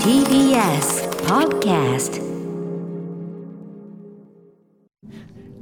[0.00, 2.16] TBS Podcast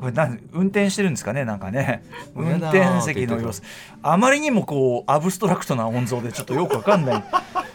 [0.05, 2.03] これなん運転してるんですかねなんかね。
[2.37, 3.63] 運転席の様子。
[4.03, 7.25] あまりにもこうアブストラクトな音像でちょっとよくわかんない。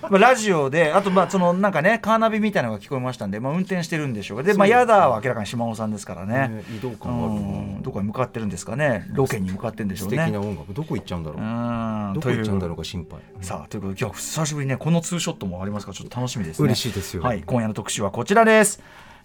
[0.10, 6.50] まあラジオであとまあそのなんかねカーナビみたいなのが聞こえましたんで、まあ、運転してるんでしょうかでまあやだは明らかに島尾さんですからね。
[6.50, 7.82] ね移動う感があるん。
[7.82, 9.08] どこに向かってるんですかね。
[9.10, 11.42] ロケに向かってるんでしょう素ね敵な音楽どこ行っちゃうんだろう。
[11.42, 13.20] うんどこ行っちゃうんだろうか心配。
[13.42, 16.66] さあということで今日は久しぶりにねこのツーショットもありますからちょっと楽しみですね。
[16.66, 17.24] 嬉しいですよ。
[17.24, 18.80] はい今夜の特集はこちらです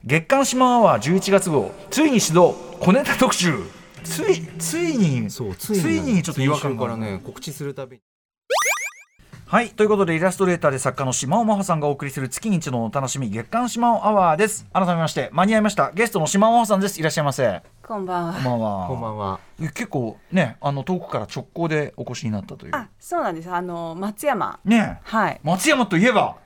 [0.06, 1.72] 月刊島アワー11月号。
[1.90, 2.52] ついに始動。
[2.78, 3.54] 小ネタ特集。
[4.02, 8.02] ついついにそうつついにちょっと違和感からね告知するたびに。
[9.46, 9.70] はい。
[9.70, 14.66] ということでイラストレーターで作家の島尾真帆さんがお送りする月に一度のお楽しみ月刊島尾アワーです。
[14.74, 15.90] 改めまして間に合いました。
[15.92, 17.00] ゲストの島尾真帆さんです。
[17.00, 17.62] いらっしゃいませ。
[17.82, 18.34] こんばんは。
[18.34, 18.86] こんばんは。
[18.88, 19.40] こんばんは。
[19.58, 22.76] 結構ねあの遠くから直行でお越しになったという。
[22.76, 23.50] あ、そうなんです。
[23.50, 24.60] あの松山。
[24.66, 25.08] ねえ。
[25.10, 25.40] はい。
[25.42, 26.43] 松山といえば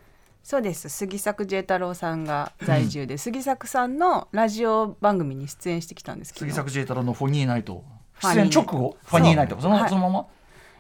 [0.49, 0.89] そうです。
[0.89, 6.47] 杉作 J 太郎さんが在住で、杉作さんのラジオ番組に出演してきたんですけど。
[6.47, 7.85] 杉作 J 太郎のフォニーナイト。
[8.23, 9.61] 出演直後ファニーナイト。
[9.61, 9.91] その,、はい。
[9.91, 10.27] そのまま？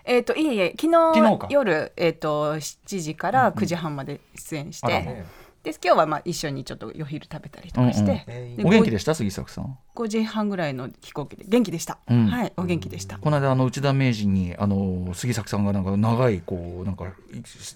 [0.07, 5.05] えっ、といえいえ、昨昨日夜えっ、と7時から9時半まで出演して、あら。
[5.05, 5.27] ね
[5.73, 8.57] で今日はまあ一緒にちょっとお昼食べたりとかして、うんうん。
[8.57, 9.15] でお元気でした？
[9.15, 9.77] 杉作さん。
[9.95, 11.45] 5, 時半ぐらいの飛行機で。
[11.47, 11.99] 元気でした。
[12.09, 12.27] うん。
[12.27, 13.19] はい、お元気でした。
[13.19, 17.11] この間あの内田名人にあの杉作さんがなんか長いこうなんかい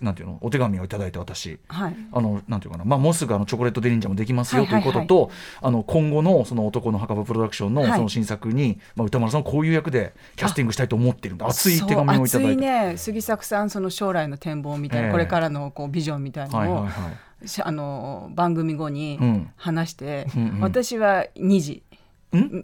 [0.05, 1.59] なんていうのお手紙をいただいて私。
[1.69, 1.97] はい。
[2.13, 5.07] あのなんていうかな、まあ、もうすぐあのチョコレートデリンジャーもできますよというはいはいはい。
[5.07, 7.93] ことと、あの今後のその男の墓場プロダクションのはい。
[7.93, 11.47] その新作に、まあ、歌丸さんこういう役でキャスティングしたいと思っているんだ。
[11.47, 12.53] 熱い手紙をいただいて。
[12.53, 12.97] 熱いね。
[12.97, 15.13] 杉作さんその将来の展望みたいな、ええ。
[15.13, 17.32] これからのこうビジョンみたいなのを、はいはいはいし
[17.63, 19.51] あの番組後にうん。
[19.57, 20.61] 話して、うんうん。
[20.61, 21.73] 私は2時。
[21.73, 21.92] ん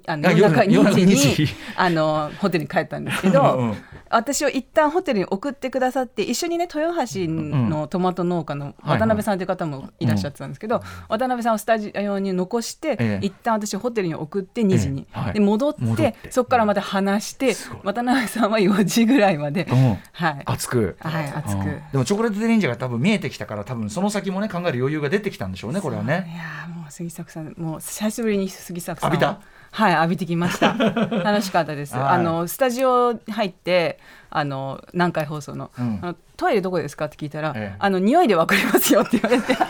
[0.06, 3.76] あのあ夜中夜中2時に2時 あのホテルに帰ったんですけどうんうん
[4.10, 13.26] 私を一旦ホテルに送ってくださって一緒にね豊橋のトマト農家の渡辺さんという方もいらっしゃってたんですけど、渡辺さんをスタジオに残して、ええ。
[13.26, 15.20] 一旦私をホテルに送って2時に、ええ。
[15.24, 15.32] はい。
[15.34, 19.98] で戻ってそこからまた話して渡辺さんは4時ぐらいまで、うん。
[20.12, 20.96] はい、熱く。
[21.00, 26.34] はい、でもチョコレートデリンジャーが多分見えてきたから多分その先もね考える余裕が出てきたんでしょうねこれはいね。
[26.34, 29.10] やーもう杉作さんもう久しぶりに杉作さん。
[29.10, 29.38] を浴びた？
[29.70, 30.72] はい浴びてきました。
[30.72, 32.08] 楽しかったです、はい。
[32.08, 33.98] あのスタジオ入って
[34.30, 35.98] あの南海放送の,、うん。
[36.02, 37.76] あのトイレどこですかって聞いたら、ええ。
[37.78, 39.54] あの匂いでわかりますよって言われて。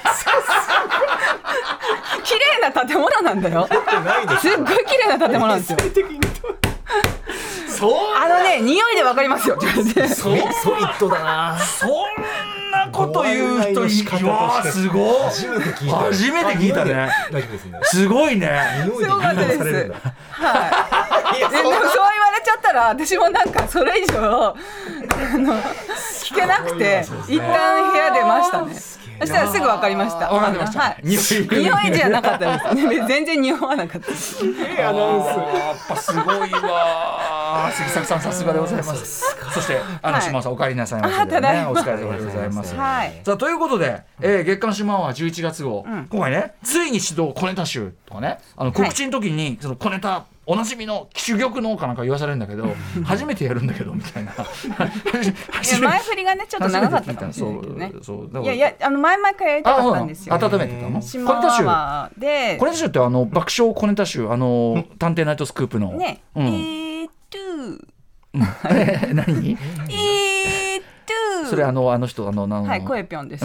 [2.25, 3.67] 綺麗な建物なんだよ。
[4.41, 5.79] すっごい綺麗な建物なんですよ。
[8.17, 10.09] あのね匂いでわかりますよって言われて。
[10.09, 11.91] そうソリッドだなそん
[12.71, 15.21] なこと言う人いご案内の仕方としてやーすごい。
[15.25, 15.97] 初めて聞いた。
[15.97, 17.11] 初めて聞いたね。
[17.31, 17.81] 大丈夫ですね。
[17.83, 18.61] すごいね。
[18.85, 20.71] すごかったですは
[21.35, 21.39] い。
[21.39, 24.55] ででもそう言われちゃったら私もなんかそれ以上あ
[25.39, 25.55] の
[26.23, 28.75] 聞けなくて一旦部屋出ましたね。
[29.21, 30.31] そしたらすぐ分かりました。
[30.31, 30.81] わかりました。
[30.81, 31.01] はい。
[31.03, 32.89] 匂いじゃなかったです。
[32.89, 33.07] ね。
[33.07, 34.39] 全然匂わなかったです。
[34.43, 35.27] アナウンス。
[35.29, 39.25] やっぱすごいわ杉作さんさすがでございます。
[39.53, 40.23] そしてあのはい。
[40.23, 42.75] 島尾さんお帰りなさいませお疲れ様でございます。
[42.75, 43.21] はい。
[43.25, 46.07] さあということで、えー月刊島は11月号、ん。
[46.11, 54.33] 今回ねついに始動小ネタ集とかねあの告知の時に、その小ネタおなじみの珠玉のかなんか言わされるんだけど 初めてやるんだけどみたいな。
[55.79, 57.91] 前振りがねちょっと長かったかもしれないけどね。
[57.93, 60.35] そうそうだからいやいやあの前々からやりたかったんですよ。
[60.35, 60.63] あそうなの。
[60.65, 61.03] 温めてたの？
[61.03, 62.21] 島小ネタ集？
[62.21, 62.57] で。
[62.59, 64.27] 小ネタ集ってあの爆笑小ネタ集？
[64.31, 65.93] あの探偵ナイトスクープの。
[65.93, 66.47] ね、うん。
[66.47, 67.39] えーっと
[68.71, 69.59] え何？
[69.93, 71.13] えーっと
[71.49, 73.45] それあのあの人あのなんはい声ぴょんです。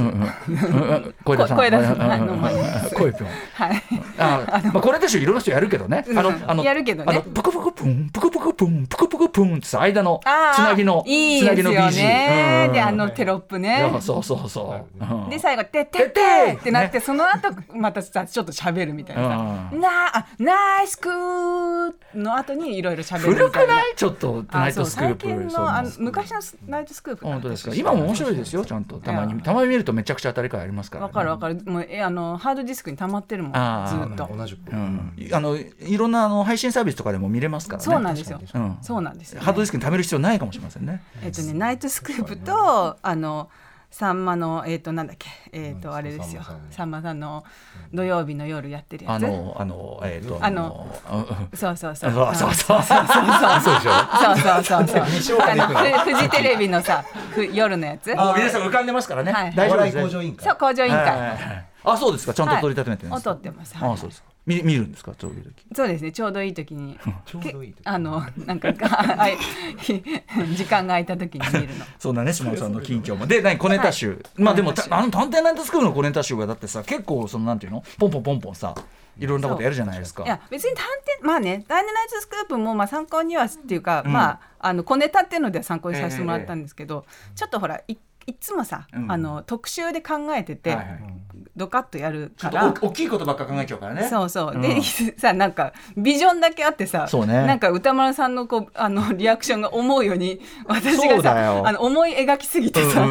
[1.23, 1.97] 声出さん 声出さん
[2.95, 3.83] 声ぴょんはい。
[4.17, 6.05] あまあこれでしょいろんな人やるけどね。
[6.09, 10.27] あのうんあのやるけどねあのプクプクプンプクプクプンプクプクプンってさ間のつ
[10.59, 11.95] なぎのつなぎの BG。
[11.97, 12.69] ね。
[12.73, 14.01] であうんのテロップいねや。
[14.01, 15.03] そうそうそう。
[15.03, 16.21] うんで最後「てってって!」
[16.59, 19.37] ってなってその後またさちょっと喋るみたいなさ
[19.71, 23.73] う「なあナイスクー!」の後にいろいろ喋る古みたいな。
[23.73, 23.93] くない？
[23.95, 25.51] ちょっとナイトスクー最近プ。
[25.51, 26.37] そうのあの昔の
[26.67, 27.75] ナイトスクープ本当ですか？
[27.75, 28.65] 今も面白いですよ。
[28.65, 28.97] ちゃんと。
[28.97, 31.07] たまにたまに見るとめちゃくちゃ当たり会ありますからね。
[31.07, 31.61] わかるわかる。
[31.65, 33.51] もうえあのハードディスクに溜まってるもん。
[33.53, 34.35] ずっと。
[34.35, 34.71] 同じく。
[34.71, 35.13] うん。
[35.31, 37.85] あのいろんなあの配信サービスとかでも見れますからね。
[37.85, 38.39] そうなんですよ。
[38.53, 38.77] うん。
[38.81, 39.45] そうなんですよね。
[39.45, 41.01] ハードディスクに貯める必要ないかもしれませんね。
[41.23, 43.49] えっとねナイトスクープとあの
[43.93, 45.29] さんまのえっとなんだっけ？
[45.51, 46.41] えっとあれですよ。
[46.71, 47.43] さんまさんの
[47.93, 49.13] 土曜日の夜やってるやつ。
[49.13, 50.87] あのあのえっとあの
[51.53, 52.11] そうそうそう。
[52.11, 52.81] そうそうそう。
[52.81, 53.93] そうそうそう。
[54.23, 57.05] そうそうそうフフジテレビのさ
[57.35, 58.15] ふ夜のやつ。
[58.15, 59.31] もう皆さん浮かんでますからね。
[59.31, 59.53] はい。
[59.55, 59.97] 大丈夫です。
[59.97, 60.43] お笑い向上委員会。
[60.43, 61.05] そう工場委員会。
[61.05, 62.33] はいはいはいあそうですか。
[62.33, 63.29] ちゃんと取り立ててるんです。
[63.29, 63.75] を撮ってます。
[63.79, 65.13] あそうですか見見るんですか？
[65.19, 65.65] そういう時。
[65.73, 66.11] そうですね。
[66.11, 66.99] ちょうどいい時に。
[67.25, 67.81] ちょうどいい時。
[67.85, 68.81] あのなんか 時
[70.65, 71.85] 間が空いた時に見るの。
[71.97, 73.25] そんなね島尾さんの近況も。
[73.25, 77.83] で何小ネタ集、まあでもたあの探偵ナイトスクールの小ネタ集がだってさ結構そのなんていうの？
[77.97, 78.75] ポンポンポンポンさ
[79.17, 80.23] いろんなことやるじゃないですか。
[80.23, 80.85] いや別に探
[81.21, 84.11] 偵まあね「ダイナナイトスクープ」もまあ参考にはっていうか、うん。
[84.11, 87.05] まああの小ネタっていうのでは参考にさせてもらったんですけど、
[87.35, 89.11] ちょっとほらいいつもさ、うん。
[89.11, 90.99] あの特集で考えてて、はいはい
[91.55, 94.07] ドカッとやるちょからっとお大きいことばっか考えちゃうからね。
[94.09, 94.61] そうそう、ん。
[94.61, 94.81] で
[95.17, 97.45] さなんかビジョンだけあってさそうね。
[97.45, 103.07] なんか歌丸さんのこうあのリアクションが思うように 私がさあの思い描きすぎてさ、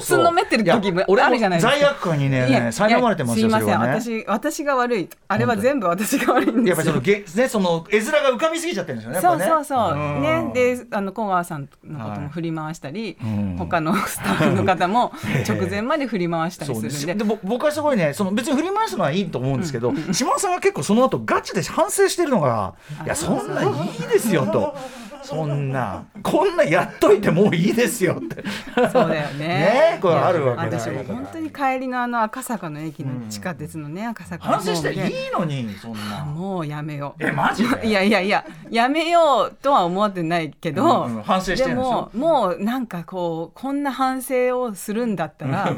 [0.00, 1.72] つんのめってる時もあるじゃないですか。
[1.72, 3.74] 罪悪感にねいや苛まれてますよすいません、ね。
[3.74, 5.08] 私私が悪い。
[5.28, 10.22] あれは全部私が悪いんやっぱりそですよのげねその絵面が浮かびすぎちゃってるんですよねそうそうそう、ん。
[10.22, 12.20] ねであの小川さんのことはい。
[12.20, 13.56] も振り回したり、うん。
[13.58, 15.12] 他のスタッフの方も
[15.48, 17.24] 直前まで振り回したりすするんで。
[17.24, 24.74] でぼ僕はすごいねその別に振り回すのはいいと思うんですけど、 島田さんが結構その後ガチで反省してるのが「いやそんなんいいですよ」と。
[25.22, 26.04] そんな。
[26.22, 28.42] こんなやっといてもういいですよって。
[28.90, 29.48] そうだよね。
[29.48, 29.98] ね？
[30.00, 36.24] これあるわけだ私も本当に帰りのあの赤坂の駅の地下鉄のね、赤坂の反省していいのにそんな。
[36.24, 37.24] もうやめよう。
[37.24, 37.86] えマジで？
[37.88, 45.72] いやいやいややめようとは思ってないけど、うんうん反省してでももうなんかこうこんな反省をするんだったら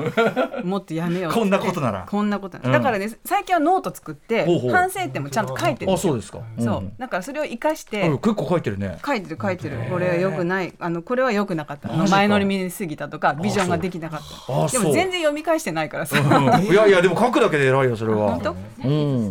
[0.65, 2.07] もっとやめようこんなことなら。
[2.09, 2.73] こんなことなうん。
[2.73, 6.13] だからね最近はノート作って反省点もちゃんと書いてるんですよ。
[6.13, 6.39] あそうですか。
[6.59, 6.93] そう。
[6.99, 8.99] だからそれを生かして、うん結構書いてるね。
[9.05, 9.77] 書いてる書いてる。
[9.91, 10.73] これは良くない。
[10.79, 11.89] あのこれは良くなかった。
[11.89, 14.69] 前乗り見すぎたとかビジョンができなかった。
[14.69, 16.65] でも全然読み返してないからさ、うん。
[16.65, 18.33] いやいやでも書くだけで偉いよそれは。
[18.37, 18.57] 本当？
[18.89, 19.31] うん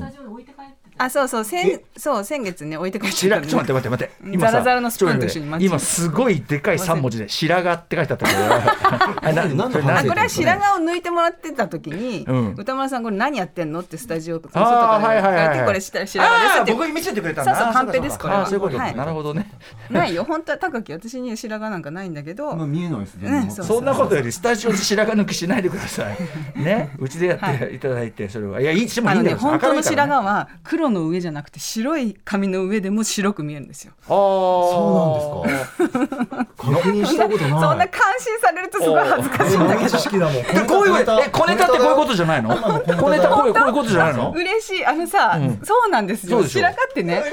[1.03, 4.37] あそうそう先そう先月ね置いて帰っしちゃったちょっと待って待って待って。
[4.37, 8.39] ザラザラのスプーンと一緒に今すごいでかい三文字で白髪って書いてあったけど。
[9.27, 12.53] あな何のそれ反省あこれは白髪を抜いてもらってた時に、うん。
[12.55, 13.79] 歌丸さんこれ何やってんの？
[13.79, 17.55] ってスタジオの外からはいはいはいこれ白白髪ですってあー僕に見せてくれたんだ。
[17.55, 18.95] そうそうカンペですこれはそういうことはい。
[18.95, 19.51] なるほどね。
[19.89, 20.23] ないよ。
[20.23, 23.47] 本当は高木私には白髪なんかないんだけど、 まあ見えないですね。
[23.49, 26.61] そうそんなことよりスタジオで白髪抜きしないでください。
[26.61, 26.91] ね。
[26.99, 27.79] うちでやってい。
[27.79, 28.61] ただいてそれは。
[28.61, 29.37] いやいいしてもいあのいんだよ。
[29.37, 33.93] ね本当の白髪は黒の上じゃなくて白い髪の上でも白く見えるんですよ。
[34.03, 34.11] あー。
[34.11, 36.45] そうなんですか。
[36.55, 37.49] 確認したことない。
[37.49, 39.89] そんな感心されるとすごい恥ずかしいんだけど。
[39.89, 42.11] 知識だもんでこういうえ小ネタってこういうこと。
[42.11, 42.49] じゃないの？
[42.53, 44.33] 小ネタこういうこういうことじゃないの？
[44.35, 44.85] 嬉しい。
[44.85, 45.61] あのさ、うん。
[45.63, 46.43] そうなんですよ。
[46.45, 47.23] 白髪ってね。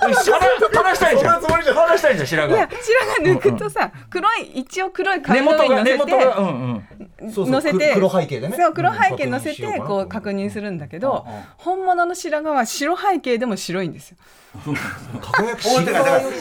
[0.00, 1.40] 話話したいじゃん。
[1.40, 8.56] 話したいじゃん白いや髪白髪抜くとさ、黒い一応黒い根髪の上に乗せて乗せて黒背景でね。
[8.56, 11.26] そう黒背景乗せてこう確認するんだけど
[11.58, 14.16] 本物の白髪は白背景でも白いんですよ。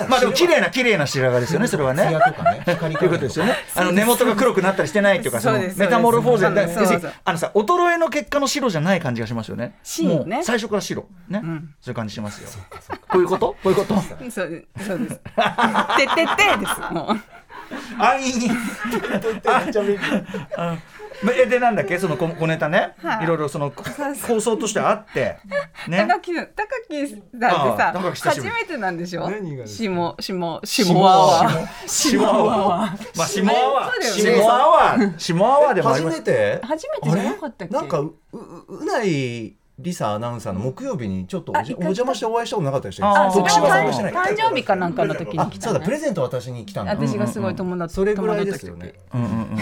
[0.09, 2.05] まあでも綺麗な綺麗な白髪ですよねそれはね。
[2.07, 3.55] 艶とかね光ということですよね。
[3.75, 9.75] あの根元が黒くなったりしてないっていうか、そのメタモルフォーゼであのさ衰えの結果の白じゃない感じがしますよね。
[10.01, 11.05] もう最初から白。
[11.27, 11.75] ね、ん。
[11.79, 12.49] そういう感じしますよ。
[13.09, 13.55] こういうこと？
[13.63, 13.93] こういうこと？
[14.01, 14.79] そうそうです。
[14.79, 18.01] てってってですもう。
[18.01, 18.49] 安易に。
[21.27, 21.97] あえでなんだっけ？
[21.99, 23.23] その小小ネタね、はい。
[23.25, 25.37] いろいろその構想としてあって。
[25.87, 26.05] ね。
[26.07, 26.45] 高木高
[26.89, 29.29] 木さんってさ初めてなんでしょ？
[29.29, 30.15] 何がですか？
[30.19, 33.17] 下下下アワー下アワー。
[33.17, 33.91] まあ下アワー。
[33.91, 34.43] そうだよね。
[34.43, 35.19] 下アワー。
[35.19, 36.19] 下アワーでもあり初ます。
[36.19, 36.61] めて？
[36.63, 37.73] 初めてじゃなかったっけ？
[37.73, 43.31] なんかうううないりさアナウンサーの木曜日にちょっとお邪魔してお会いしたことなかったでしてはない。
[43.31, 45.71] 誕生日かなんかの時にあ来たね。
[45.71, 48.93] そうだプレゼント渡しに来たんだ私がすごい友達それぐらいですよね。
[49.13, 49.57] うんうんうんうん。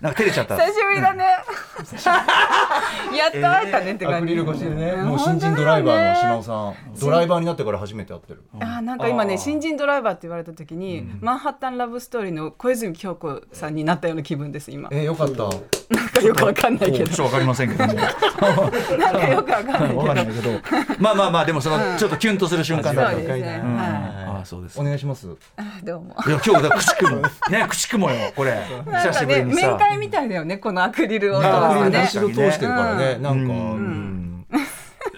[0.00, 0.56] なんか照れちゃった。
[0.56, 1.24] 久しぶりだね。
[3.16, 4.34] やっと会えたねってア感じ。
[4.34, 4.90] クリル越しでね。
[4.92, 5.08] うん。
[5.08, 6.52] もう新人ドライバーの島尾本さ
[6.90, 8.42] んドライバーになってから初めて会ってる。
[8.60, 14.88] あーなんか今ね新人ドライバーって言われた時に、マンハッタンラブストーリーの小泉京子さんになったような気分です今。
[14.92, 15.44] えーよかった。
[15.90, 17.06] なんかよくわかんないけど。
[17.06, 17.94] ちょっとわかりませんけども。
[18.98, 19.98] なんかよくわかんないけど。
[19.98, 20.50] わかんないけど。
[20.98, 23.10] まあまあまあでもそのちょっとキュンとする瞬間だった。
[23.12, 23.60] そうですね。
[23.64, 23.76] うん。
[23.76, 23.86] はい。
[23.88, 24.80] ああそうです。
[24.80, 25.28] お願いします。
[25.56, 26.16] あーどうも。
[26.26, 28.52] いや今日だ口くもね口くもよこれ。
[28.86, 29.76] なん久しかね面ぶりにさ。
[29.76, 33.12] 会みたいだよねこのアクリルを通アクリルですね後ろ通してるからね。
[33.16, 33.22] うん。
[33.22, 33.58] なんかうん。
[33.58, 34.29] うん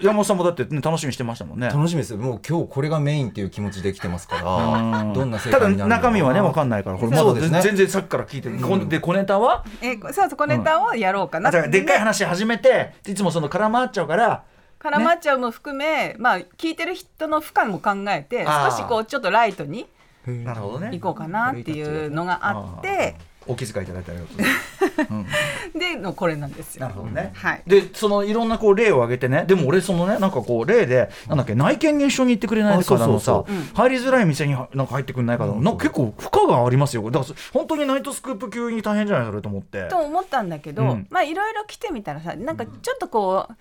[0.01, 1.67] 山本さんもだってね楽しみにしてましたもんね。
[1.67, 2.15] 楽しみです。
[2.15, 5.13] もう今日これがメインっていう気持ちで来てますからうん。
[5.13, 6.01] どんな成ただ果になるのか。
[6.01, 7.61] 中身はねわかんないからこれまだそうですね。
[7.61, 8.57] 全然さっきから聞いてる。
[8.59, 8.89] こん。
[8.89, 9.63] で小ネタは？
[9.81, 11.49] えそうそう小ネタをやろうかな。
[11.49, 14.43] あだからでっかい話始めていつもその絡まっちゃうから。
[14.79, 19.85] 絡まっちゃうも含め、まあ聞いてる人の負荷も考えて少しこうちょっとライトに
[20.27, 20.89] なるほどね。
[20.91, 20.99] 行。
[20.99, 23.15] こうかなっていうのがあって
[23.47, 24.37] お気遣いいただいてありがとう。
[24.37, 25.79] ございます。
[25.79, 26.81] でのこれなんですよ。
[26.81, 26.93] なる。
[26.93, 27.31] ほどね。
[27.35, 27.63] はい。
[27.65, 29.45] でそのいろんなこう例を挙げてね。
[29.47, 37.09] でも俺そのねなんかこう例でなんだっけ内見に一緒に行ってくれないからのさ入りづらい店にはなんか入ってくれないからなんか結構負荷がありますよ。
[37.09, 39.87] だから本当にナイトスクープ級に大変じゃないそれと思って。
[39.89, 41.07] と思ったんだけど、うん。
[41.09, 43.53] まあいろいろ来てみたらさなんかちょっとこう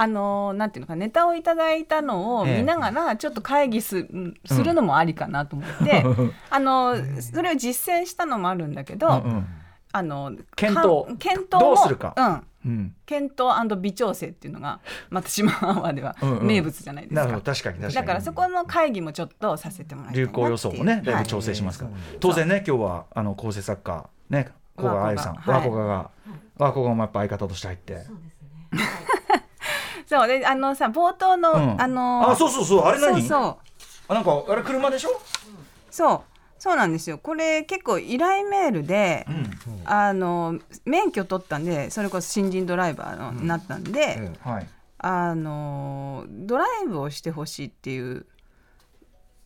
[0.00, 4.06] あのなんていうのかネタをいただいたのをええ見ながらちょっと会議す,、
[4.46, 6.04] するのもありかなと思って、
[6.50, 9.14] あのそれを実践したのもあるんだけど、うん。
[9.14, 9.46] うん
[9.90, 12.14] あの検討か検討もどうするか。
[12.14, 12.70] うん。
[12.70, 12.94] うん。
[13.06, 16.46] 検討微調整っていうのがまた島アではうんうん。
[16.46, 17.20] 名物じゃないですか。
[17.22, 17.94] なるほど確かに確かに。
[17.94, 22.00] だからそこの会議もちょっとさせてもらいたいな流行予想もねだいぶはい調整しますから、はい。
[22.20, 26.10] 当然ね今日はあの構成作家ね古賀愛さん和子が
[26.58, 28.04] 和子がもやっぱ相方として入って。
[28.04, 29.17] そうで
[30.16, 31.80] あのさ冒頭の、うん。
[31.80, 33.20] あのあそうそうそうあれ何？
[33.22, 33.56] そうそう。
[34.08, 35.20] あなんかあれ車でしょ？
[35.90, 36.20] そう。
[36.58, 37.18] そうなんですよ。
[37.18, 39.50] これ結構依頼メールで、うん。
[39.84, 44.66] あの免許取ったんでそれこそ新人ドライバーの、なったんで、えはい。
[44.98, 48.26] あのドライブをしてほしいっていう。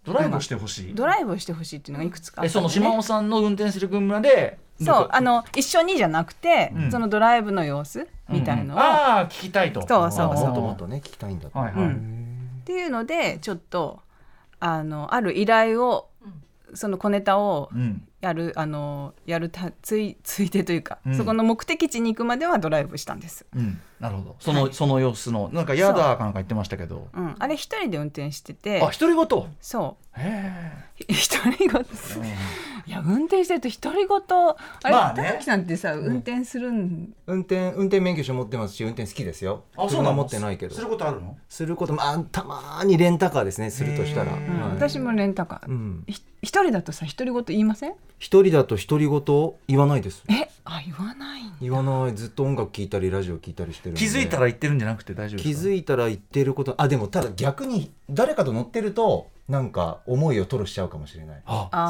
[0.04, 0.94] ドライブをしてほしい？
[0.94, 5.08] ドライブをしてほしいっていうのがいくつかあえその島尾さんの運転する車でそう。
[5.12, 6.90] あの一緒にじゃなくて、うん。
[6.90, 9.80] そのドライブの様子みたいのを、っああ聞きたいと。
[9.86, 10.46] そうそうそう。
[10.46, 11.58] もっともっとね聞きたいんだと。
[11.58, 12.62] はいはい、うん。
[12.64, 14.00] ていうのでちょっと
[14.60, 16.08] あのある依頼を
[16.74, 18.06] その小ネタをうん。
[18.22, 21.16] やるあのやるたついついでというか、うん。
[21.16, 23.44] そこの目的地に行くまではドライブしたんです。
[23.54, 24.36] うん、なるほど。
[24.38, 27.08] その、その様子のなんかヤダーかなんか言ってましたけど。
[27.12, 28.80] うん、あれ一人で運転してて。
[28.80, 29.26] あ独り言
[29.60, 31.90] そへう一人ごと。
[32.22, 32.36] え、
[32.86, 34.18] いや運転してると独り言。
[34.18, 35.24] あれ、まあね。
[35.24, 39.64] 玉木さんってさ運転するん、運転運転免許証持ってますし運転好きですよ。
[39.76, 40.74] あそうな持ってないけど。
[40.74, 41.36] することあるの？
[41.48, 44.32] することまあたまにレンタカーですねするとしたら、
[44.74, 46.04] 私もレンタカー、うん。
[46.06, 47.94] ひ一人だとさ独り言言いません？
[48.18, 50.24] 一人だと独り言言わないです。
[50.28, 51.31] えあ言わない
[51.62, 52.14] 言わない。
[52.14, 56.74] ずっと音楽聴いたりラジオ聴いたりしてる気づいたら言ってるんじゃなくて大丈夫です気かづいたら言ってること。
[56.76, 61.42] あでもただ逆に誰かと乗ってるとなんか思いを吐露しちゃうかもしれない。
[61.46, 61.68] あ。
[61.72, 61.82] その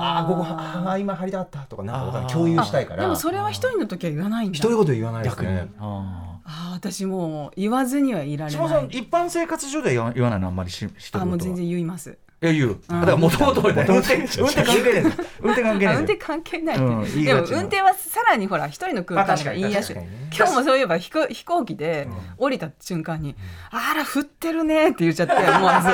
[0.00, 2.32] あーここはあー今入りたかったとかなんかわかんない。
[2.32, 3.02] 共有したいから。
[3.02, 4.58] でもそれは一人の時は言わないんだ。
[4.58, 5.52] 独り言言わないです逆に。
[5.52, 10.48] ねああー私もう言わずにはいられ島尾さんない一般生活上では言わ言わないの？
[10.48, 11.22] あんまりししてることは。
[11.22, 12.78] あもう全然言いますいや言う。
[12.88, 15.14] だからもともと運転運転関係ない。
[15.40, 15.96] 運転関係ない。
[15.96, 20.30] あ運転関係ないでも運転はさらにほら一人の空間が言いい、まあ確かにね。
[20.36, 23.34] 今日もそういえば飛行飛行機で降りた瞬間に
[23.72, 25.88] 「あら振ってるね」って言っちゃって思わず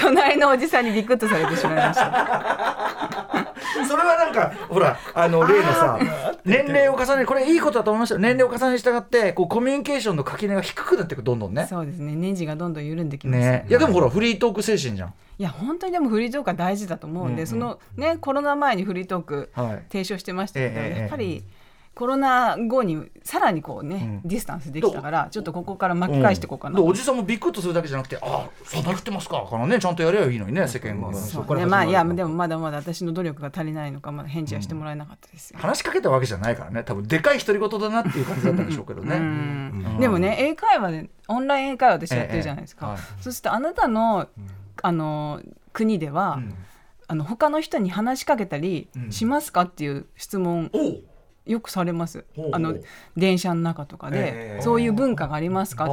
[0.00, 3.25] 隣のおじさんにビクッとされてしまいました
[3.88, 5.98] それはなんかほらあの例のさ
[6.44, 8.14] 年齢を重ねこれいいことだと思いました。
[8.14, 11.66] よ年齢を重ねに従ってこうコミュニケーションの垣根が低くなっていくどんどんね。
[11.68, 12.14] そうですね。
[12.14, 13.66] ネジがどんどん緩んできました、ね。
[13.68, 15.14] いやでもほらフリートーク精神じゃん。
[15.38, 19.82] いや本当にでもフリートークは大事だと思うんで、うんうんそのねコロナ前にフリートークはい。
[19.90, 21.00] 提唱してましたけど、ええ。
[21.00, 21.44] やっぱり
[21.96, 24.28] コロナ後にさらにこうね、うん。
[24.28, 26.76] ディスタンスできたからちょっとここから巻き返していこうかな。
[26.76, 26.84] とん。
[26.84, 29.46] でおじさんもビックッとするだけじゃなくてあそんな振ってますか。
[29.48, 35.58] からねちゃんとやればいいのにね世間がまあそねまあいやでもまだまだ私の努力が足りないのかまだ返事はしてもらえなかったですよ。
[35.58, 36.84] 話しかけたわけじゃないからね。
[36.84, 39.98] 多分でかい独り言だなっていう感じだったんでしょうけどうねん。
[39.98, 43.00] でもね英会話でオンライン英会話でやってるじゃないですか、ええはい。
[43.22, 44.28] そうするとあなたの
[44.82, 45.40] あの
[45.72, 46.54] 国では、ん。
[47.08, 51.02] あの他の人に話しかけたりうんしますかっていう質問おう
[51.46, 52.24] よくされます。
[52.52, 52.74] あの
[53.16, 55.84] 電車の中とかで、ええそういう文化がありますか？
[55.84, 55.92] って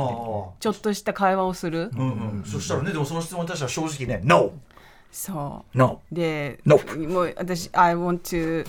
[0.60, 2.43] ちょっとした会話をする、うんうん。
[2.45, 4.51] そしたらねでもその質問に対しては正直ね NO
[5.12, 8.65] そ NO うで Nope もう私 I want to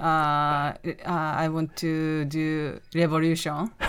[0.00, 0.74] uh,
[1.04, 3.70] uh, I want to do revolution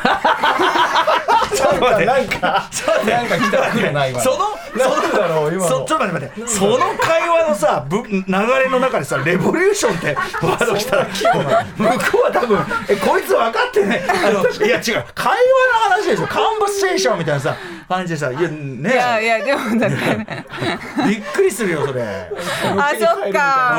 [2.05, 2.69] なんか
[3.05, 4.37] なんか来た来るな今その
[4.77, 5.67] なんだろう今の。
[5.69, 6.47] そちょっと待って待って。
[6.47, 12.59] その会話のさぶ流れの中でさレボリューションってワード来たら向こうは多分
[12.89, 15.05] えこいつ分かってねあのいや違う。
[15.13, 16.27] 会話の話でしょ。
[16.27, 17.55] カンバセーションみたいなさ
[17.87, 19.95] 感じでさいやねいやいやでもだって。
[21.07, 23.77] びっくりするよそれ、あそっうん、か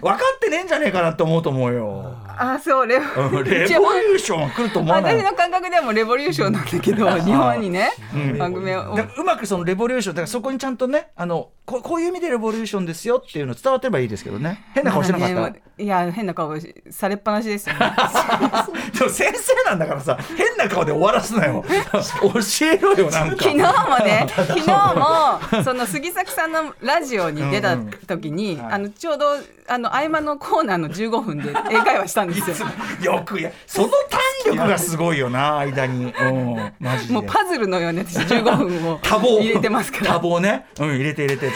[0.00, 8.38] 分かってねえんじゃねえかなと思うと思うよあそうレボうんレボリューションは来ると思わない私の感覚でもレボリューションなんだけど 日本にね、うん。
[8.38, 8.94] 番組を。
[9.18, 14.64] うまくそのレボリューションだからそこにちゃんとねあのここういう意味でレボリューションですよっていうの伝わってればいいですけどね。
[14.74, 17.80] 変な顔してなかった、まあねいや変な顔しされっぱなしですよね。
[18.98, 21.64] でも先生なんだからさ変な顔で終わらすなよ。
[21.92, 23.42] 教えろよなんか。
[23.42, 27.76] 昨日もね 昨日もその杉咲さんのラジオに出た
[28.06, 28.74] 時に、うんうんはい。
[28.74, 29.26] あのちょうど
[29.68, 32.56] あの合間のコーナーの15分で英会話したんですよ。
[33.00, 34.20] よくやその胆
[34.54, 36.12] 力がすごいよな間に。
[36.12, 37.14] うんマジで。
[37.14, 39.00] もうパズルのように私15分を
[39.40, 40.18] 入れてますから。
[40.18, 40.66] 多忙ね。
[40.78, 41.52] うん入れて入れてうん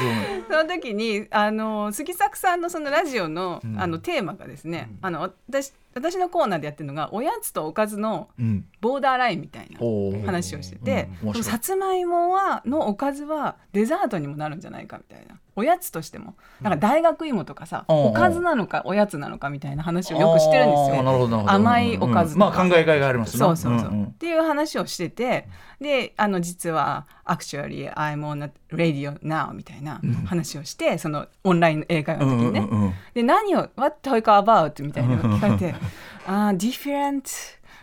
[0.48, 8.64] その時にあの杉作さんのそのラジオの,、あのテーマがですね、あの私私のコーナーでやってるのがおやつとおかずのうん。
[8.80, 9.80] ボーダーラインみたいな
[10.24, 11.42] 話をしてて、うん。
[11.42, 16.34] さつまいもはのおかずはデザートにもなるんじゃないかみたいなおやつとしても。
[16.60, 22.40] なんか大学芋とかさ、うんおかずなのかおやつなのかみたいな話をよくしてるんですあーなるほどなるよ甘いおかずうん。
[22.40, 23.38] まあ考えがいがありますね。
[23.38, 25.48] そうそうそう、っていう話をしてて
[25.80, 35.74] であの実は「Actually I'm on a radio now」みたいな話をして、そのオンライン英会話の時にね、で何を「What talk about?」みたいなのを聞かれて
[36.26, 37.22] 「あ、uh, different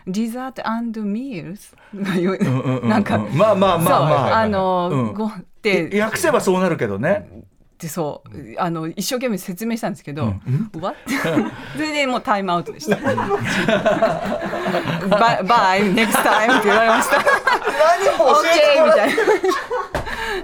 [0.08, 1.76] dessert and meals」
[2.88, 4.38] なんか、まあまあまあまあ。
[4.40, 5.14] あの、うん。
[5.14, 7.30] ごって訳せばそうなるけどね
[7.84, 10.36] でそうあの一生懸命説明したんですけど
[10.80, 10.96] 「What?
[11.76, 13.12] 」それでもうタイムアウトでした「バ
[15.76, 17.26] イ next time」って言われました「OK」
[18.88, 19.16] みたいな。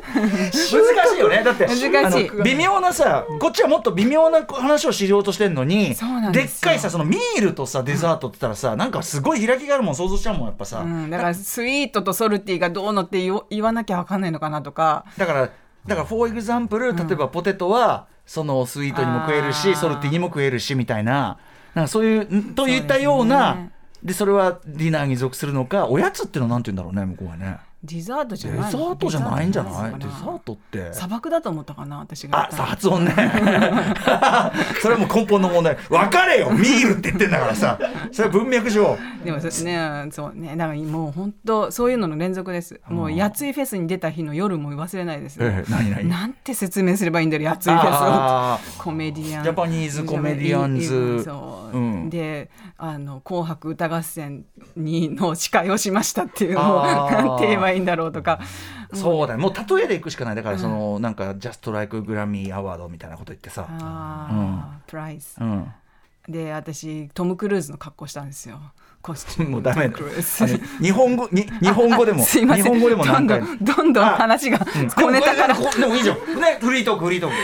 [0.19, 1.43] 難しいよね。
[1.43, 2.31] だって難しい。
[2.43, 15.05] 微妙なさこっちはもっと微妙な話をしようとしてんのにそうなんでっかいさその meal とさデザートって言ったらさなんかすごい開きがあるもん想像しちゃうもんやっぱさ、うん、だから sweet と salty がどうのって言わなきゃ分かんないのかなとか。
[15.17, 15.49] だから
[15.87, 21.37] だから for example 例えばポテトはその sweet にも食えるし salty にも食えるしみたいな。
[21.73, 23.71] なんかそういうんといったようなそうですね。
[24.03, 28.91] でそれはディナーに属するのかおやつっていうのはなんて言うんだろうね向こうはねデザートじデザゃないの？
[28.91, 29.73] ートじゃないんじゃない？
[29.73, 30.93] デザデザートって。
[30.93, 31.99] 砂漠だと思ったかな？
[31.99, 32.49] 私が。
[32.49, 33.11] あさ発音ね。
[34.81, 35.77] それはもう根本の問題。
[35.89, 36.49] 分かれよ！
[36.51, 37.79] ミールって言ってんだからさ。
[38.11, 38.97] それは文脈上。
[39.23, 40.07] でもそね。
[40.11, 40.55] そうね。
[40.57, 42.81] だからもう本当そういうのの連続です。
[42.89, 46.09] もうやついフェスに出た日の夜も忘れないですええ何何？
[46.09, 49.43] なんて説明すればいいんだろうやついフェスコメディアン。
[49.43, 51.23] ジャパニーズコメディアンズ。
[51.23, 52.09] そう、うん。
[52.09, 54.43] であの「紅白歌合戦
[54.75, 58.39] に」の司会をしましたっていうのをなんて言えばいいんだろうとか。
[58.91, 59.41] ーそうだね。
[59.41, 60.35] もう例えでいくしかない。
[60.35, 63.67] だからその、なんかジャストライクグラミーアワードみたいなこと言ってさ。
[63.69, 65.71] あープライズうん。
[66.27, 68.59] で私トム・クルーズの格好したんですよ
[69.47, 69.89] もうダメ
[70.81, 73.39] 日本語に日本語でも日本語でも何回。
[73.39, 74.89] どんどんどんどん話がうん。
[74.89, 75.53] 小ネタから。
[75.53, 76.17] でもこれでもいいじゃん。
[76.17, 77.35] ねフリートークフリートーク。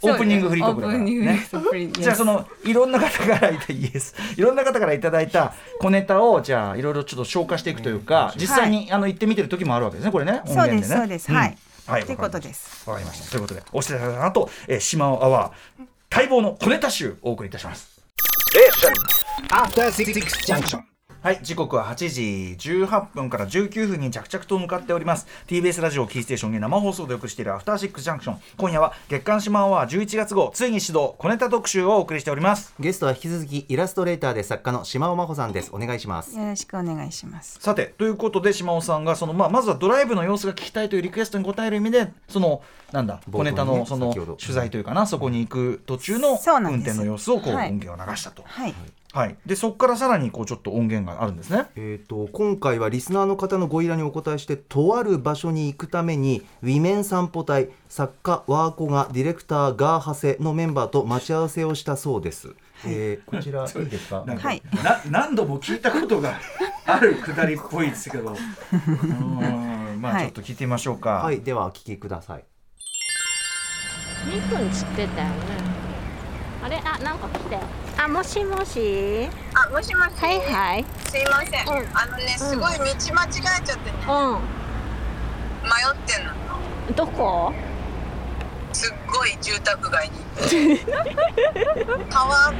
[0.00, 2.02] これオープニングフリートークだから。
[2.02, 4.14] じゃあそのいろんな方からいたイエス。
[4.36, 10.42] いろんな方からいただいた小ネタをじゃあいろいろちょっと消化していくというか実際に、あの行ってみてる時もあるわけですねこれね。
[10.44, 11.36] 音そうですそうです、ん。
[11.36, 12.90] はいはいということです。
[12.90, 13.30] わかりました。
[13.30, 17.96] ということでおしてたなと、えー、島尾アワー待望の小ネタ集お送りいたします。
[19.50, 20.95] After Six Junction.
[21.26, 22.08] はい時刻は8
[22.56, 25.26] 時18分から19分に着々と向かっております。
[25.48, 28.38] TBS ラジオキーステーションに生放送でお送りしているアフターシックスジャンクション。
[28.56, 32.72] 今夜は月刊島アワー11月号ついに始動小ネタ特集をお送りしております。
[32.78, 35.70] ゲストは引き続きイラストレーターで作家の島尾真帆さんです。
[35.72, 36.38] お願いします。
[36.38, 37.58] よろしくお願いします。
[37.60, 42.62] さてということで島尾さんがその、まあ、まずはドライブの様子が聞きたいというリクエストに応える意味でその
[42.92, 46.94] なんだ小ネタのその取材というかなそこに行く途中のそうなんです。
[46.94, 47.70] 運転の様子をこう、はい。
[47.70, 48.74] 音源を流したと、はいはい、
[49.46, 51.66] でそこからさらにこうちょっと音源があるんですね。
[51.76, 62.54] えー、と今回はリスナーの方のご依頼にお答えしてとある場所に行くためにウィメン散歩隊作家ワーコがディレクターガーハセのメンバーと待ち合わせをしたそうです、
[62.86, 64.22] えーこちら いいですか？
[64.26, 64.62] なんかはい。
[64.84, 66.34] な何度も聞いたことが
[66.84, 68.32] あるくだりっぽいですけど。
[68.32, 70.24] うーんまあはい。
[70.24, 72.44] ちょっと聞いてみましょうか、はいではお聞きください。
[74.28, 75.34] 2分つってたよね。
[76.62, 76.76] あれ？
[76.84, 77.62] あなんか来たよ
[77.98, 79.28] あもしもし？
[79.54, 80.10] あ、もしもし。
[80.20, 81.66] はいはいすいません。
[81.66, 82.94] うんあのね、すごい道間違え
[83.64, 83.96] ちゃってね、
[85.62, 86.32] 迷ってんの。
[86.88, 87.52] うんどこ？
[88.72, 90.16] すっごい住宅街に。
[92.10, 92.54] 川があっ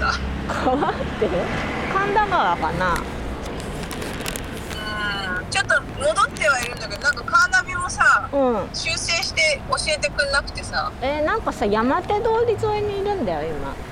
[0.00, 0.54] た。
[0.54, 1.28] 川って？
[1.92, 2.94] 神田川かな？
[2.94, 2.96] う
[5.42, 10.90] ん、ちょっと戻ってはいるんだけど、なんかカーナビもさ、うん修正して教えてくんなくてさ。
[11.02, 13.89] えー、なんかさ山手通り沿いにいるんだようん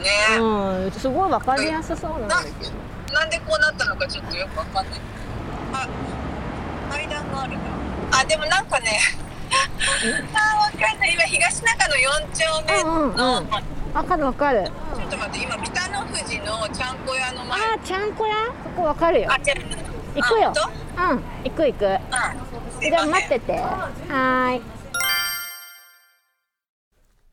[0.00, 0.08] ね。
[0.36, 2.54] 今うんすごいわかりやすそうなんだなけど
[3.14, 5.00] なんでこうなったのかちょっとよくわかんない。
[5.72, 5.88] あ、
[6.90, 7.58] 階段があるな。
[8.20, 8.98] あ、でもなんかね。
[10.34, 11.12] あ、わかんない。
[11.12, 13.48] 今東中野4丁目の、うんうんうん
[13.92, 17.60] わかるわかるちょっと待って、今北の富士のちゃんこ屋の前。
[17.60, 18.34] あーちゃんこ屋？
[18.62, 19.30] そこわかるよ。
[20.14, 20.52] 行くよ
[20.96, 22.90] うん行く行く当うん。
[22.90, 24.62] じゃあ待っててはーい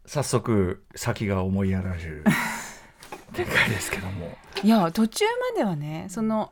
[0.07, 2.23] 早速先が思いやられる
[3.37, 4.35] 展開ですけども。
[4.63, 6.51] いや途中まではねその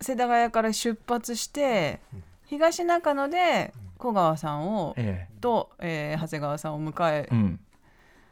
[0.00, 2.00] 世田谷から出発して
[2.46, 7.60] 東中野で小川さんをえと、えー長谷川さんを迎ええうん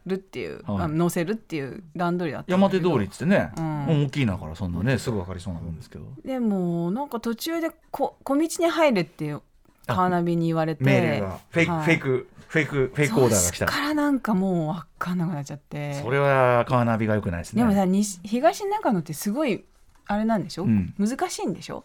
[0.07, 4.05] るっていう、はいあの乗せるっていう段取りだった山手通りっつってね、うん。
[4.07, 6.05] 大きいなからそんなねすぐ分かりそうなもんですけど。
[6.25, 9.43] でもなんか途中でこ小道に入れっていう
[9.87, 10.85] あカーナビに言われて。
[10.85, 11.85] メールがフェイク、はい。
[11.85, 13.69] フェイクフェイクフェイクオーダーが来た。
[13.69, 16.03] そっからなんかもう分かんなくなっちゃって。
[16.03, 17.63] それはカーナビが良くないですね。
[17.63, 19.65] でもさ西東長野ってすごい
[20.07, 20.93] あれなんでしょ、うん。
[20.99, 21.85] 難しいんでしょ？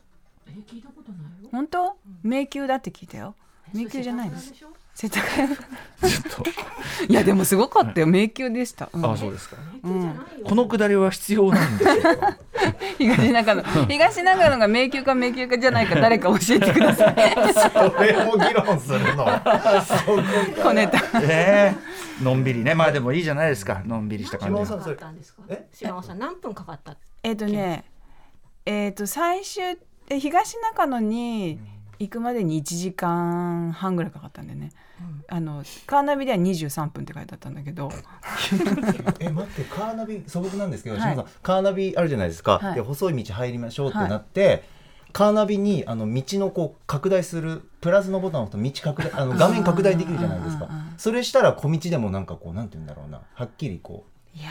[1.52, 1.96] 本当？
[2.24, 3.36] 迷宮だって聞いたよ。
[3.74, 4.38] 迷宮じゃないの
[4.98, 6.44] 世田谷ちょっ
[7.08, 7.12] と。
[7.12, 8.08] いやでもすごかったよ。
[8.08, 9.06] 迷宮でした、うん。
[9.06, 9.58] あそうですか。
[9.84, 12.38] うんこのくだりは必要なんでしょうか？
[12.98, 13.64] 東長野。
[13.88, 17.16] 東長野が迷宮か迷宮かじゃないか誰か教えてください。
[17.54, 19.26] それも議論するの。
[20.64, 21.04] 小ネタ。
[21.22, 21.76] え
[22.22, 22.74] えのんびりね。
[22.74, 23.82] まあでもいいじゃないですか。
[23.86, 24.96] のんびりした感じが島尾さんそれ。
[24.96, 27.84] ったんですかえ島尾さん何分かかったえっ、とね
[28.66, 29.78] えっ、と最終
[30.10, 31.60] え東中野に
[32.00, 34.72] 行くまでに1時間半ぐらいかかったんでね、
[35.28, 37.92] あのカーナビでは23分って書いてあったんだけど。
[39.20, 41.26] え待ってカーナビ素朴なんですけど、はい。
[41.42, 42.76] カーナビあるじゃないですか、はい。
[42.76, 44.64] で細い道入りましょうってなって、
[45.14, 50.66] カーナビにあの道のこう拡大するプラスのボタンを押すと道拡大 あの画面拡大できるじゃないですか。
[50.66, 53.22] うんうんうんうんそれしたら小道でもなんかこうなんて言うんだろうな。
[53.34, 54.50] はっきりこいや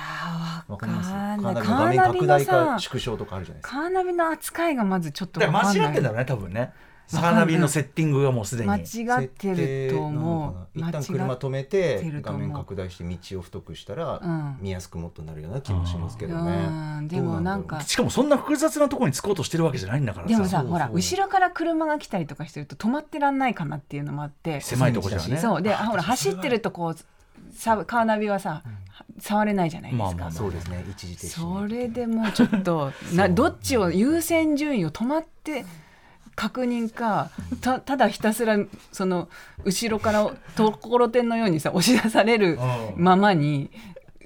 [0.67, 1.55] ーわかりますカんない。
[1.55, 3.81] ーナビの画面拡大か縮小とかあるじゃないですか。
[3.81, 5.87] カーナビの扱いがまずちょっとだからわかんない。
[5.87, 6.73] 間違ってんだろうね多分ね
[7.11, 8.71] カーナビのセッティングがもうすでに。
[8.71, 10.79] 間違ってると思う。
[10.79, 14.59] 一旦車止めて画面拡大して道を太くしたら、うん。
[14.61, 16.67] 見やすくもっとなるような気もしますけどね。
[16.99, 17.09] うん。
[17.09, 24.61] でもなんかしかもそんな複雑なところに着こうとしてるわけじゃないんだからでもさほら後ろから車が来たりとかしてると止まってらんないかなっていうのもあって。
[24.61, 25.37] 狭いとこじゃね。
[25.39, 25.63] そう。
[25.63, 26.97] であほら走ってるとこう
[27.53, 28.63] さカーナビはさ、
[29.21, 30.85] 触れないじゃないですか、まあまあまあそうですね。
[30.91, 35.65] 一時停止それでもうちょっとな どっちを優先順位を止まって
[36.37, 38.59] 確認かたただひたすら
[38.93, 39.29] その
[39.65, 42.59] 後ろからところてんのようにさ押し出される
[42.97, 43.71] ままに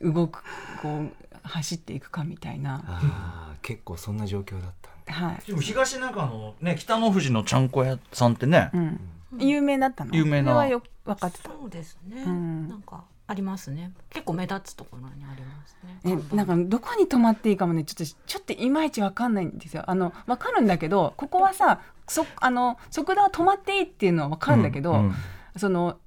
[0.02, 0.42] 動く
[0.82, 1.10] こう
[1.42, 2.82] 走っていくかみたいな。
[2.86, 4.72] あー結構そんな状況だっ
[5.06, 5.46] たはい。
[5.46, 9.00] でも東中野ね北の富士のちゃんこ屋さんってね、うん、
[9.38, 10.14] 有名だったの？
[10.14, 10.54] 有名な。
[10.54, 11.50] はよ分かってた。
[11.50, 12.68] そうですね、うん。
[12.68, 13.92] なんかありますね。
[14.08, 16.18] 結構目立つところにありますね。
[16.32, 19.84] えなんかどこに泊まっていいかもねちょっとちょっといまいちわかんないんですよ。
[19.86, 25.14] あのわかるんだけどここはさそあの速度は止まっていいっていうのはわかるんだけど、うんうん。
[25.58, 25.98] その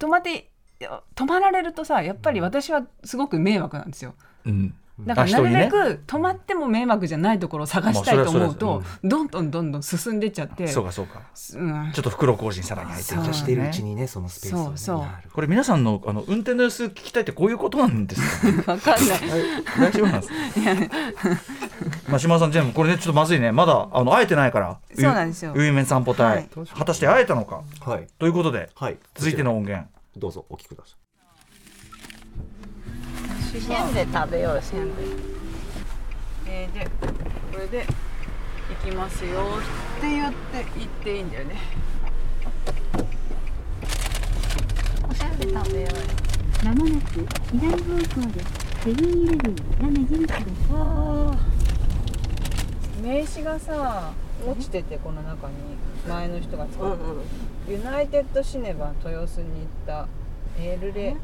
[0.00, 4.14] 止まっていや止まられるとさやっぱり私はすごく迷惑なんですよ。
[4.44, 11.22] うんだからなるべく止まっても迷惑じゃないところを探したいと思うとはどんどんどんどん進んでっちゃってそうかそうか
[11.54, 19.20] うんちょっと袋小路にさらに入っていしてるうちにねそのスペースそうそうこれ皆さんのあの運転の様子聞きたいってこういうことなんですかわかんない
[19.78, 20.34] 大丈夫なんですか
[22.08, 30.96] まあ島田さん全部これねちょっとまずいねまだあの会えてないからそうなんですよウィメン散歩隊、はい果たして会えたのかはいということではい続いての音源どうぞお聞きくださ
[33.50, 34.06] せんべい。
[34.12, 35.06] 食べようせんべい
[36.46, 36.86] えーで
[37.52, 37.86] これで
[38.84, 39.40] 行きますよ。
[39.98, 40.36] って言って
[40.76, 41.56] 言っていいんだよね。
[45.10, 45.88] おせんべい食べよ
[46.62, 46.66] う。
[46.66, 47.76] まもなく左方
[48.20, 48.46] 向です。
[48.84, 50.38] セブンイレブンが目印です。
[53.02, 54.12] 名刺がさ
[54.46, 55.54] 落ちててこの中に。
[56.08, 57.22] 前の人が使った、うんうん。
[57.68, 60.08] ユナイテッドシネバ豊洲に行った。
[60.58, 61.16] エルレ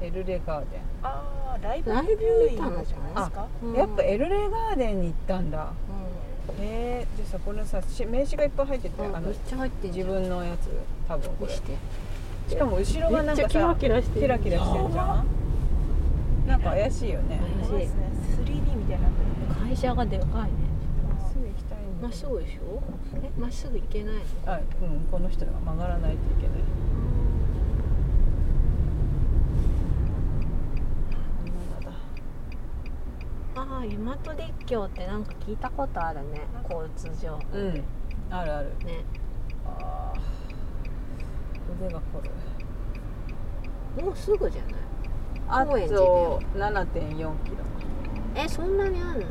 [0.00, 0.80] エルレガーデン。
[1.02, 2.12] ああライライブ
[2.50, 3.10] 行ったのじゃな。
[3.10, 3.74] いですかうん。
[3.74, 5.72] やっぱエルレガーデンに行ったんだ。
[6.60, 10.70] へえでさこれさし名刺がいっぱい入ってて、あのうんめっちゃ入って自分のやつ
[11.08, 11.52] 多分これ。
[11.52, 11.76] 見して。
[12.48, 14.20] しかも後ろがなんかさめっちゃキラキラしてる。
[14.22, 15.26] キラキラしてるじゃん。
[16.46, 17.40] なんか怪しいよね。
[17.68, 17.88] 怪しい。
[17.88, 19.10] 3D みたいにな。
[19.66, 20.32] 会社がでかいね。
[21.08, 22.82] まっすぐ行きたいまっすぐでしょ？
[23.22, 23.30] え？
[23.38, 24.20] まっすぐ行けないの？
[24.46, 26.58] あうんこの人が曲がらないといけない
[33.80, 33.88] ああ大
[34.28, 37.40] 和立教ってなんか聞いたことあるね交通情報。
[37.54, 37.74] うん。
[37.74, 37.82] ね
[38.30, 38.68] あるある。
[38.84, 39.04] ね。
[39.66, 41.84] あー。
[41.86, 42.20] 腕が凝
[43.98, 44.04] る。
[44.04, 44.74] もうすぐじゃない？
[45.48, 47.34] あ高円寺だよと7.4キロ。
[48.36, 49.26] えそんなにあるの？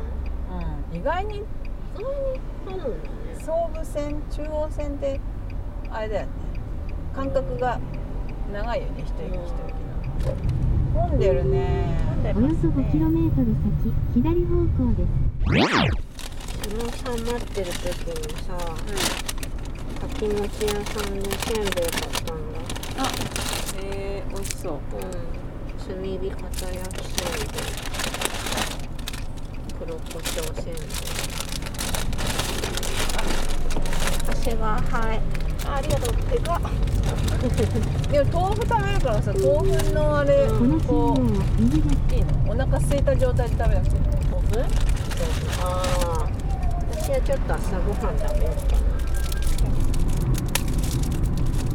[0.90, 0.96] うん。
[0.96, 1.36] 意外に。
[1.36, 1.42] 意
[1.94, 2.90] 外にあるんだね。
[3.40, 5.20] 総武線中央線って
[5.90, 6.32] あれだよね。
[7.14, 7.78] 間隔が
[8.52, 9.34] 長いよね一駅一駅
[10.26, 11.98] の混んでるね。
[12.34, 15.08] およそ 5km 先、左方向です。
[16.68, 18.48] 島尾さん待ってる時にさ、
[20.00, 22.58] かきもち屋さんでせんべい買ったんだ
[23.82, 24.72] えー、美味しそう。
[24.74, 24.80] うん。
[25.78, 27.70] 炭火片焼きせんべい。
[29.78, 30.74] 黒胡椒せんべい。
[34.26, 36.14] 私がはいあありがとう。
[36.30, 36.60] でかっ。
[38.10, 40.46] でも豆腐食べるからさ豆腐のあれ
[40.86, 41.14] こ。
[41.14, 41.18] う
[42.14, 44.60] いいのお腹空いた状態で食べなくていいの豆腐
[45.62, 46.28] ああ
[46.90, 48.54] 私はちょっと朝ごはん食べよう。
[48.56, 48.80] かな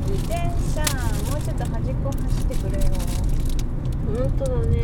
[0.07, 0.33] 自転
[0.73, 0.81] 車
[1.31, 2.87] もうちょっと端っこ走ってくれよ。
[4.05, 4.75] 本当だね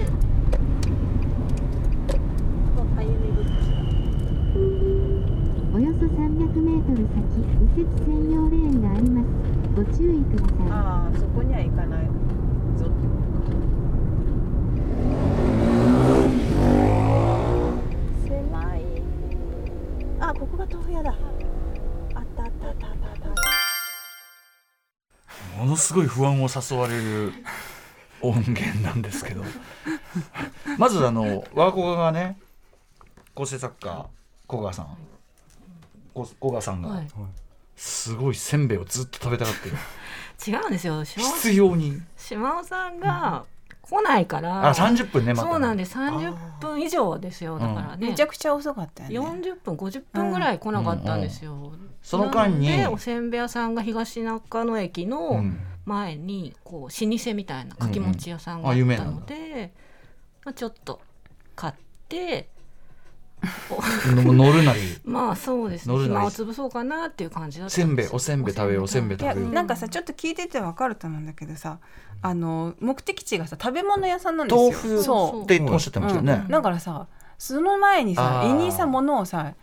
[6.52, 7.24] 500m 先
[7.62, 9.28] 右折専用レーンがあります。
[9.74, 10.58] ご注意ください。
[10.70, 12.06] ああそこには行かない。
[12.78, 12.86] ぞ
[20.46, 21.16] こが豆腐屋だ。
[25.58, 27.34] ものすごい不安を誘われる
[28.22, 29.44] 音源なんですけど。
[30.78, 32.38] まずあの我が子がね
[33.34, 34.10] 構成作家
[34.50, 35.11] 古賀さん。
[36.14, 37.08] 古賀さんが、はい。
[37.76, 39.76] すごいせんべいをずっと食べたがってる。
[40.48, 41.04] 違うんですよ。
[41.04, 42.02] 必要に。
[42.18, 43.46] 島尾さんが
[43.82, 45.98] 来ないから、あ30分ねまたそうなんです。
[45.98, 47.60] 30分以上ですよ。
[47.60, 49.42] だからね、めちゃくちゃ遅かったよね。
[49.42, 52.68] 40分50分ぐらい来なかったんですよ、その間に。
[52.68, 55.60] なのでおせんべい屋さんが東中野駅うのん。
[55.84, 58.92] 前にこう老舗みたいなかきもち屋さんがあうんうん。
[58.92, 59.26] あったの。
[59.26, 59.74] で、
[60.46, 61.02] まあ、ちょっと
[61.56, 61.74] 買っ
[62.08, 62.61] ての
[64.14, 64.80] 乗るなり。
[65.04, 65.98] まあそうですね。
[65.98, 68.56] 暇を潰そうかなっていう感じだったせんべいですよおせんべい。
[68.56, 69.52] 食べようおせんべい食べよう。
[69.52, 71.80] なんかさちょっと聞いててわかると思うんだけどさ
[72.22, 74.64] あの目的地がさ食べ物屋さんなんですよ。
[74.64, 75.44] 豆腐そう。
[75.44, 79.54] っておっしゃってましたよね、だからさその前にさ胃にさ物をさ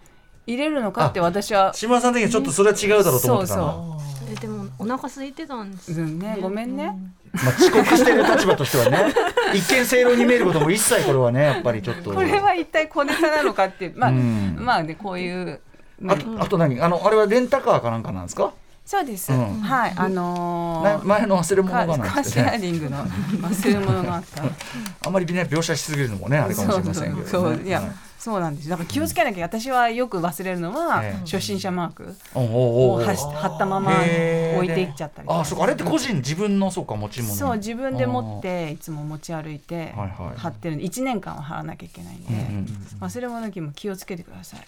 [0.47, 4.01] 入れるのかって私は島田さん的にはちょっとそれは違うだろうと思ってたそうの。
[4.31, 6.19] えでもお腹空いてたんですようん。
[6.19, 6.99] ねごめんね
[7.45, 9.15] まあ、遅刻してる立場としてはね
[9.55, 12.13] 一見正論に見えることも一切これはねやっぱりちょっと。
[12.13, 14.57] これは一体小ネタなのかってまあ、うん。
[14.59, 15.61] まあねこういう
[16.07, 16.81] あとあと何？
[16.81, 18.53] あのあれはレンタカーかなんかなんですか、
[18.89, 19.61] そうです、うん。
[19.61, 19.93] はい。
[19.97, 23.05] あのーな前の忘れ物カがなんカーシェアリングの
[23.37, 24.43] 忘れ物があった。
[25.05, 27.55] あんまりね描写しすぎるのもねあれかもしれませんけど、ね、そう。
[27.55, 29.45] そういや、はいそうなんですだから気をつけなきゃ。
[29.45, 31.21] 私はよく忘れるのは、ええ。
[31.21, 35.65] 初心者マークを貼ったまま置いていっちゃったりあそうか。
[35.65, 37.33] あれって個人自分のそうか持ち物。
[37.33, 39.95] そう自分で持っていつも持ち歩いて
[40.37, 40.85] 貼ってるんで。
[40.87, 44.61] 1年間は貼らなきゃいけないんで、忘れ物機も気をつけてください。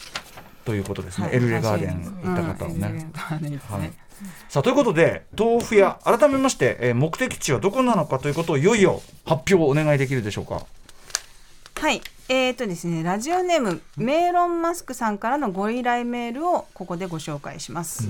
[0.64, 1.36] ということですね、はい。
[1.36, 2.70] エルレガーデン行った方は
[3.80, 3.92] ね、
[4.48, 10.66] さあということで豆腐屋改めまして、えー目的地はどこなのかということをいよいよ発表お願いできるでしょうか。
[11.76, 18.06] はい、えーとですね、ラジオネームメーロンマスクさんからのご依頼メールをここでご紹介します。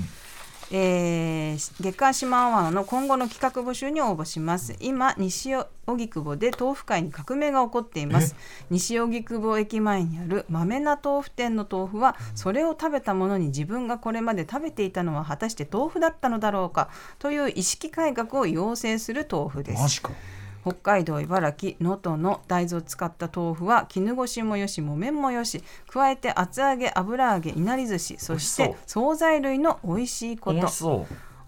[0.73, 4.77] えー月刊島アワーの今後の企画募集に応募します。
[4.81, 5.55] 今西
[5.87, 8.37] 荻窪で豆腐界に革命が起こっています。
[8.71, 19.83] 西荻窪駅前にある豆な豆腐店の豆腐はそれを食べたものに自分がこれまで食べていたのは果たして豆腐だったのだろうかという意識改革を要請する豆腐です。
[19.83, 20.13] マジか
[20.62, 30.68] 北海道茨城能登の大豆を使った豆腐は絹ごしもよし木綿もよし加えて厚揚げ油揚げいなり寿司そして惣菜類の美味しいこと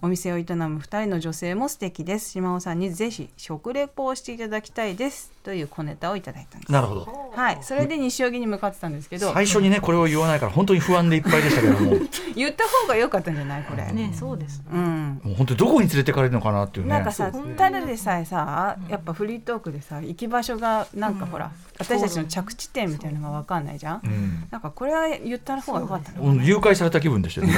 [0.05, 0.45] お店を営む
[0.81, 2.31] 2人の女性も素敵です。
[2.31, 5.31] 島尾さんにぜひ食レポをしていただきたいです。
[5.45, 6.73] という小ネタをいただいたんです。
[6.73, 7.07] なるほど。
[7.33, 7.59] はい。
[7.63, 9.33] それで西荻に向かってたんですけど。
[9.33, 11.93] 最初にねこれを言わないから本当に不安でいっぱいでしたけども。
[12.35, 15.21] 言った方が良かったんじゃないこれ、ねそうですうん。
[15.23, 16.91] もう本当にどこに連れてかれるのかなっていうね。
[16.91, 21.53] なんかさ、ただでさえさ、やっぱフリートークでさ、行き場所がなんかほら、
[21.85, 24.01] 私たちの着地点みたいなのが分かんないじゃん。
[24.05, 24.49] うん。
[24.51, 26.23] なんかこれは言った方が良かったの。
[26.23, 27.55] うん誘拐された気分でしたよね。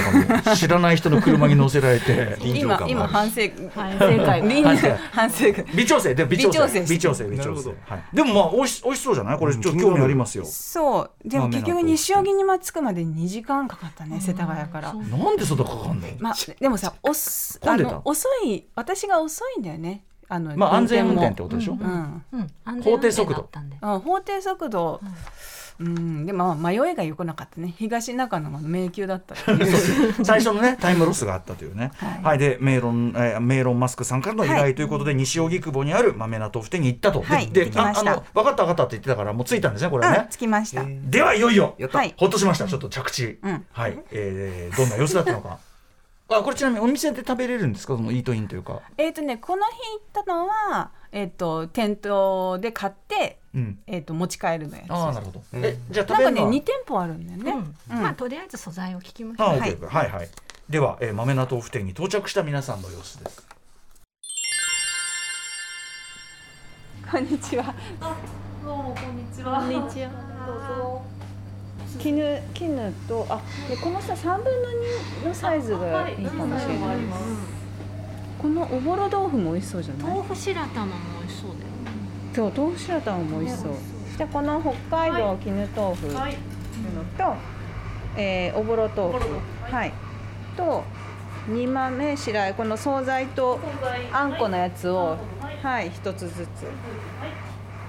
[0.57, 3.43] 知らない人の車に乗せられて 今今反省
[3.75, 4.63] 反省会。
[4.63, 5.65] 反省反省会。
[5.75, 6.59] 微調整で微調整。
[6.59, 7.45] 微調整微調整微調整。
[7.45, 7.75] なるほど。
[7.87, 8.03] はい。
[8.17, 9.39] でもまあ美味し美味しそうじゃない？
[9.39, 10.45] これちょっと興味ありますよ。
[10.45, 11.29] そう。
[11.29, 14.93] でも結局西荻に着くまでに2時間かかったね世田谷から。
[14.95, 16.07] なんでそんなかかんの？
[16.21, 20.05] まあでもさおすあの遅い私が遅いんだよね。
[20.29, 21.73] あのまあ安全運転もってことでしょ？
[21.73, 22.25] うん。
[22.33, 22.51] うん。
[22.65, 23.77] 安全運転だったんで。
[23.81, 25.01] うん、法定速度、
[25.81, 27.75] うん、でもまあ迷いが良くなかったね。
[27.77, 29.35] 東中野の迷宮だった。
[30.25, 31.91] 最初のねタイムロスがあったというね。
[32.23, 32.39] はい。
[32.39, 37.23] でメーロンえーメーロンマスクさんからの依頼ということで西荻窪にある豆納豆腐店に行ったと。
[37.23, 37.49] はい。
[37.49, 38.13] でであ行きました。
[38.13, 40.17] あの分かった分かったって言ってたからもう着いたんですねこれね。
[40.23, 41.75] うん、着きました、ではいよいよ。
[41.79, 42.15] やったはい。
[42.17, 42.67] ほっとしました。
[42.67, 43.65] ちょっと着地、うん。
[43.73, 45.59] はい、えーどんな様子だったのか
[46.39, 47.97] あこれちなみにお店で食べれるんですか？
[47.97, 48.81] そのイートインというか。
[48.97, 49.73] えっ、とねこの日
[50.15, 53.79] 行ったのはえっ、と店頭で買ってうん。
[53.87, 54.91] えっ、と持ち帰るのやつ。
[54.91, 55.65] ああなるほど、うん。
[55.65, 58.03] えじゃあなんかね食べるのは？2店舗あるんだよね、うん。
[58.03, 59.49] まあとりあえず素材を聞きましょう。
[59.49, 59.63] はい。
[59.63, 60.29] ケーはいはい。
[60.69, 63.47] では、えー、豆納豆腐店に到着した皆さんの様子です。
[67.11, 67.75] こんにちは。
[68.01, 71.14] こんにちは
[71.99, 74.45] 絹絹とあでこのさ3分の
[75.25, 76.97] 2のサイズがいいかもしれない、
[78.41, 80.17] このおぼろ豆腐も美味しそうじゃない？
[80.17, 81.61] 豆腐白玉も美味しそうだよ。
[82.35, 83.73] そう豆腐白玉も美味しそう、
[84.17, 86.21] じゃあこの北海道絹豆腐の
[87.17, 87.37] と、
[88.17, 89.29] えーおぼろ豆腐。
[89.75, 89.93] はい。
[90.57, 90.85] と
[91.49, 93.61] 煮豆白あえこの惣菜と
[94.13, 95.17] あんこのやつを
[95.63, 95.91] はい。
[95.91, 96.67] 一つずつ。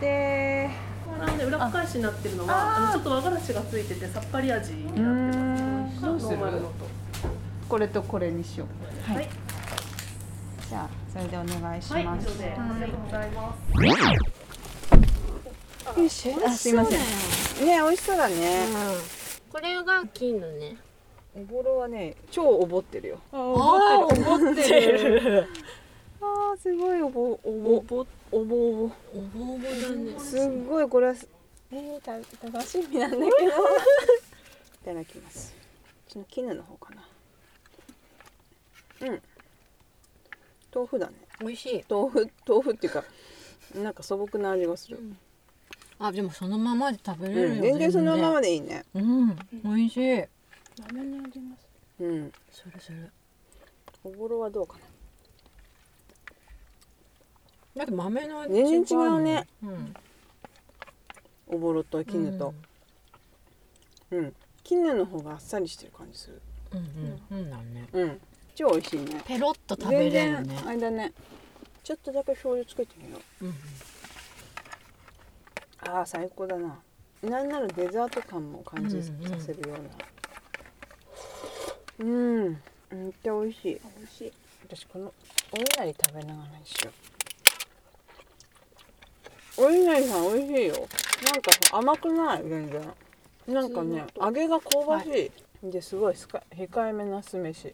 [0.02, 0.70] で
[1.20, 6.02] なので裏返しになってるのはあのちょっと和がらしがついててさっぱり味になってます。
[6.02, 6.74] どうするノーマルのと
[7.70, 9.12] これとこれにしよう。
[9.12, 9.30] はい、はい。
[10.70, 13.56] じゃあそれでお願いしはいます、以上でありがとうございま
[15.96, 16.02] す。
[16.02, 17.00] よしあすいません。
[17.00, 18.68] ね美味しそうだね、
[19.52, 20.78] これが金のね。
[21.38, 23.20] おぼろはね超おぼってるよ。
[23.32, 25.48] おぼってる
[26.26, 30.20] あーすごいおぼおぼおぼおぼおぼおぼおぼだね。
[30.20, 31.28] すっごいこれはす
[31.72, 32.14] えー、た
[32.52, 33.28] 楽しみなんだけど。
[33.28, 33.32] い
[34.86, 35.54] ただきます。
[36.08, 37.08] その絹の方かな。
[39.02, 39.22] うん。
[40.74, 41.14] 豆腐だね。
[41.42, 41.86] 美味しい。
[41.90, 43.04] 豆腐豆腐っていうか
[43.76, 45.00] なんか素朴な味がする、
[46.00, 48.86] あでもそのままで食べれうん、るよ、全然そのままでいいね。
[48.94, 49.36] うん。
[49.64, 50.24] 美味しい。
[50.94, 51.68] 豆に味ます。
[52.00, 52.32] うん。
[52.52, 52.98] それそれ。
[54.04, 54.85] おぼろはどうかな
[57.76, 59.48] だって豆の味全然違うね。
[59.64, 59.94] うん。
[61.48, 62.54] おぼろと絹と。
[64.12, 64.34] うん、
[64.64, 66.42] 絹の方があっさりしてる感じする。
[66.74, 67.44] うんうん。
[67.44, 67.88] うんだね。
[67.92, 68.22] うん。
[68.56, 69.22] 超美味しいね。
[69.26, 70.58] ペロッと食べれるね。
[70.66, 71.12] あれだね。
[71.84, 73.54] ちょっとだけ醤油つけてみよう、うん
[75.88, 76.80] ああ最高だな。
[77.22, 79.76] なんならデザート感も感じさうんうんせるよ
[82.00, 82.06] うな。
[82.08, 82.50] うん、
[82.90, 83.82] めっちゃ美味しい。
[84.00, 84.34] 美味しい。
[84.68, 85.14] 私この
[85.52, 87.15] お稲荷食べながらにしよう
[89.58, 90.74] お稲荷さん美味しいよ。
[90.74, 92.44] なんか甘くない？
[92.48, 92.82] 全然。
[93.48, 95.32] なんかね揚げが香ばし
[95.64, 97.74] い、ですごいすか控えめな酢飯。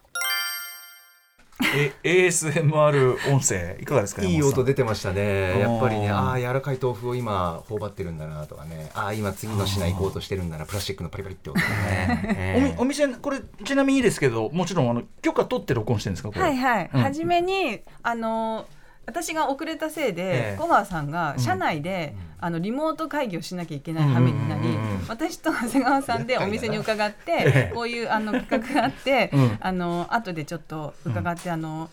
[1.74, 5.58] え ASMR 音声いかがですかいい音出てましたね。
[5.60, 8.90] やっぱりねあーああ柔らかい豆腐を今頬張ってるんだなとかね。
[8.94, 12.74] ああ今次の品行こうとしてるんだなプラスチックのパリパリって音がね。
[12.78, 16.42] おみお店これちなみにいいですけどもちろんあの許可取って録音してるんですかこれ？
[16.42, 17.00] はいはい、うん。
[17.02, 18.66] 初めにあの
[19.06, 20.56] 私が遅れたせいで、ええ。
[20.58, 25.06] 小川さんが社内で、あのリモート会議をしなきゃいけない羽目になり、うんうんうんうん。
[25.08, 27.72] 私と長谷川さんでお店に伺って、ええ。
[27.74, 29.58] こういうあの企画があって、うん。
[29.60, 31.90] あの後でちょっと伺って、あの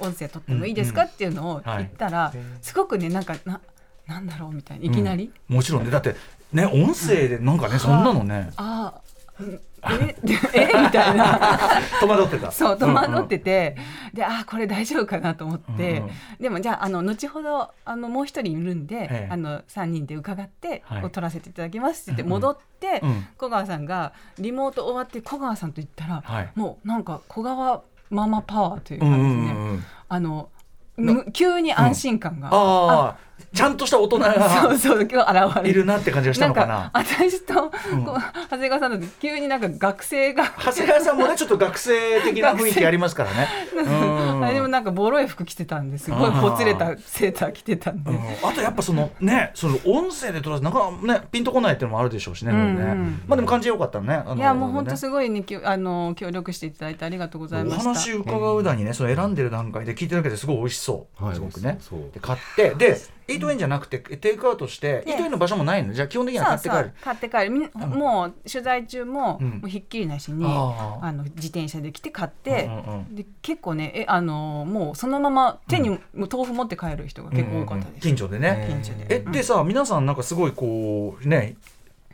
[0.00, 3.60] 音声取ってもいいですかっていうのを言ったら、すごくねなんかな
[4.06, 6.14] なんだろうみたいないきなり、もちろんねだって
[6.52, 8.50] ね音声でなんかねそんなのね。
[8.56, 9.00] ああ
[9.40, 10.16] うんえ
[10.54, 11.38] えみたいな。
[12.00, 12.50] 戸惑ってた。
[12.50, 13.76] そう戸惑ってて、
[14.12, 16.10] であーこれ大丈夫かなと思って、うんうん。
[16.40, 19.28] でもじゃああの後ほどあのもう一人いるんで、ええ。
[19.30, 21.10] あの3人で伺って、はい。
[21.10, 23.26] 撮らせていただきますって言って戻って、うん。
[23.36, 26.50] 小川さんがリモート終わって小川さんと言ったら、はい。
[26.54, 29.84] もうなんか小川ママパワーといううんかですね、うんうんうん。
[30.08, 30.48] あの
[30.96, 33.16] む急に安心感が、ああ
[33.54, 36.88] ちゃんとした大人 そうがそう今日現れいるなって感じがしたのかな。
[36.88, 38.04] んか私と、うん。
[38.04, 43.48] こう長谷川さんだと急になんか学生が長谷川さんもねちょっと学生的な 雰囲気ありますからね。
[43.76, 43.82] う
[44.40, 46.10] んあれでもなんかボロい服着てたんです。
[46.10, 48.18] ごいほつれたセーター着てたんで、うん。
[48.48, 53.22] あとやっぱそのねその音声で撮らずなんかねピンとこないっていうのもあるでしょうしね,、うんうん。
[53.28, 57.84] まあでも感じよかったねいやもう本当ねすごいねきょあの協力していただいてありがとうございまおした。
[57.90, 61.34] 話伺うだにね、その選んでる段階で聞いてるだけですごい美味しそう、はい。
[61.34, 61.78] すごくね。
[61.80, 62.00] そう。
[62.12, 65.92] で買ってでイートインじゃなくてテイクアウトして、イートインの場所もないの？
[65.94, 66.92] じゃあ基本的には買って帰る。
[67.00, 67.70] 買って帰る。
[67.88, 69.50] もう取材中も,、うん。
[69.50, 72.68] もうひっきりなしにあの自転車で来て買って、
[73.10, 78.00] で結構ねえあのもうそのまま手に、もう豆腐持って帰る人が結構多かったです。
[78.00, 78.66] 近所でね。
[78.68, 79.06] 近所で。
[79.16, 81.56] えでさ皆さんなんかすごいこうね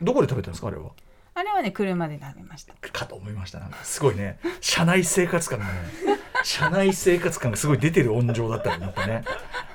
[0.01, 0.91] どこで食べたんですかあれは？
[1.33, 2.73] あれはね車で食べました。
[2.91, 3.59] かと思いました。
[3.59, 4.39] なんかすごいね。
[4.59, 5.71] 社内生活感がね
[6.43, 9.23] 社内生活感がすごい出てる音情だったよねやっぱね。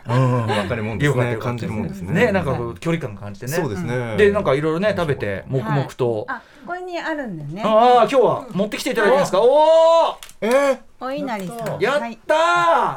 [0.08, 0.46] うん。
[0.46, 1.36] わかるもんですね。
[1.36, 2.26] 感じるもんですね。
[2.26, 3.52] ねなんかこう距離感感じてね。
[3.52, 4.16] そうですね。
[4.16, 7.62] でなんかいろいろね食べて黙々と、あこれにあるんだよね。
[7.64, 10.48] ああ今日は持ってきていただいてますか、おおえ？
[10.48, 11.80] ーお稲荷さん。
[11.80, 12.34] やはいった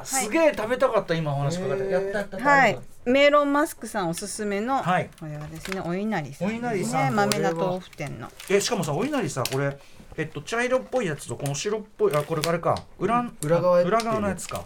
[0.04, 5.10] ー、すげえ食べたかった今お話伺って、やったはい、メロンマスクさんおすすめの、はい。
[5.20, 6.48] これはですねお稲荷さん。
[6.48, 8.30] お稲荷さんね豆な豆腐店の。
[8.50, 9.78] えしかもさお稲荷さこれ
[10.20, 12.76] えっと茶色っぽいやつとこの白っぽいあこれあれか。
[13.00, 14.58] 裏,、裏側裏側のやつか。
[14.58, 14.66] ね。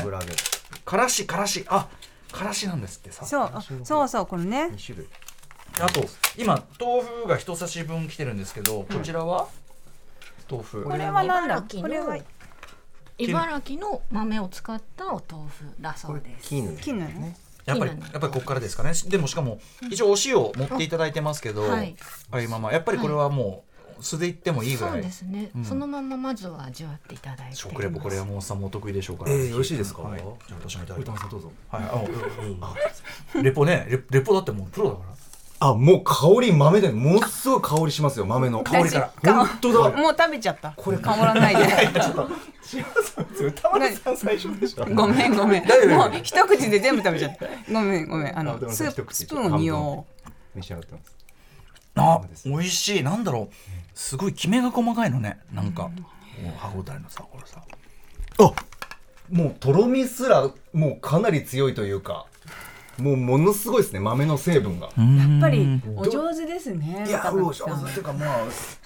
[0.00, 0.32] 油揚げ
[0.84, 1.66] からしからし。
[1.68, 1.88] あ
[2.30, 4.66] からしなんですってさそうあそうそうこれね。
[4.66, 5.08] 2種類。
[5.80, 6.04] あと
[6.36, 9.48] 今豆腐が一差し分来てるんですけどこちらは、
[10.48, 10.84] 豆腐。
[10.84, 11.56] これはなんだ？
[11.56, 12.18] 茨城のこれは
[13.18, 16.50] 茨城の豆を使ったお豆腐だそうです。
[16.50, 17.36] 絹金なのね。
[17.66, 18.92] やっぱりやっぱりここからですかね。
[19.08, 19.58] でもしかも
[19.90, 21.96] 一応お塩持っていただいてますけど、はい。
[22.30, 23.67] あ今まやっぱりこれはもう
[24.00, 25.64] 素でいってもいいぐらい、そうですね、うん。
[25.64, 27.56] そのまままずは味わっていただいて。
[27.56, 30.02] 食レポこれはもうさんもお得意でしょうから、えーよろしいですか？
[30.02, 30.32] はい、じゃあ
[30.68, 31.20] 私もいただきます。
[31.22, 31.52] さんどうぞ。
[31.70, 31.82] はい。
[31.82, 32.74] あ
[33.34, 35.08] あレポねレレポだってもうプロだから。
[35.60, 38.62] あもう香り豆でものすごい香りしますよ豆の。
[38.62, 39.44] 香りから。
[39.44, 39.96] 本当だ。
[39.96, 40.72] もう食べちゃった。
[40.76, 41.62] これ変わらないで。
[43.44, 45.64] 歌丸さん最初でしょごめんごめん。
[45.90, 47.46] もう一口で全部食べちゃった。
[47.72, 48.36] ごめんごめん。
[48.36, 49.58] ああのスプスプーンを。
[49.58, 51.16] 匂おう召し上がってます
[51.96, 53.02] あ美味しい。
[53.02, 53.54] なんだろう
[53.98, 55.40] すごいきめが細かいのね。
[55.52, 55.90] なんか、
[56.56, 57.60] 歯ごたえのさこれさ。
[58.38, 58.52] あ
[59.28, 62.26] もうとろみすらもうかなり強いというか
[63.00, 64.86] もうものすごいですね豆の成分が。
[64.86, 64.92] や
[65.38, 68.38] っぱりお上手ですねいや若もう上手っていうかまあ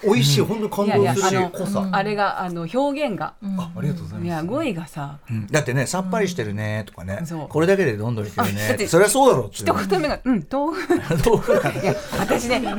[0.04, 1.88] 美味しい本当にいやいや感動するあのし濃さ。
[1.92, 3.34] あれがあの表現が。
[3.42, 4.26] あありがとうございます。
[4.26, 5.18] いや語彙がさ。
[5.30, 5.46] うん。
[5.46, 8.86] だってねさっぱりしてるねとかね、これだけでどんどんいけるね。
[8.86, 10.94] それはそうだろうって一言目がうん豆腐。
[11.24, 12.78] 豆腐いや私ねでも。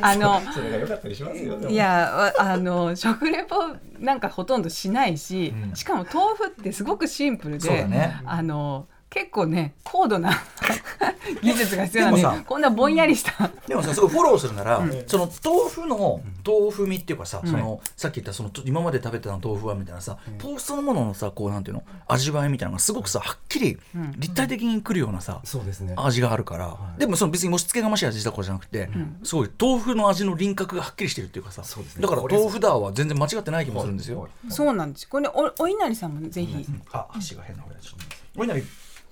[0.00, 3.56] あのそれが良かったりしますよいやわあの食レポ
[3.98, 5.74] なんかほとんどしないし、うん。
[5.74, 8.20] しかも豆腐ってすごくシンプルで、そうだね。
[8.24, 10.30] あの結構ね高度な
[11.42, 23.78] 技術が必要なのにでもさこんなぼんやりした、でもさすごいフォローするなら、その豆腐の豆腐味っていうかさ、そのさっき言ったその今まで食べてた豆腐はみたいなさ、豆腐そのもののさこうなんていうの味わいみたいなのがすごくさはっきり
[24.16, 25.94] 立体的にくるようなさ、そうですね。
[25.96, 28.88] 味があるから、でもその別に押し付けがましい味だからじゃなくて、
[29.22, 32.02] すごい豆腐の味の輪郭がはっきりしてるっていうかさそうですね。
[32.02, 35.08] だから豆腐だは全然間違ってない気もするんですよ、はいそうなんです。
[35.08, 38.40] これおお稲荷さんもぜひ、あ足が変な方やちょっと。
[38.40, 38.62] お稲荷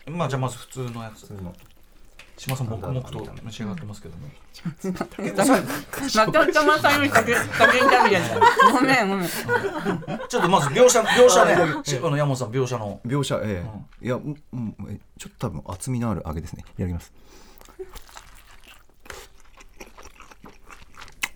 [0.06, 1.26] まあじゃあまず普通のやつ。
[1.26, 1.54] 普通の。
[2.38, 5.22] 島さん黙々と召し上がってますけども、ちゃった
[8.72, 9.08] ごめん。
[9.08, 9.28] ごめん
[10.28, 11.56] ちょっとまず描写描写ね。
[12.10, 13.00] の山本さん描写の。
[13.06, 13.64] 描写え
[14.02, 14.06] え。
[14.06, 16.64] いやうんうんえちょっと多分厚みのある揚げですね。
[16.74, 17.12] いただきます。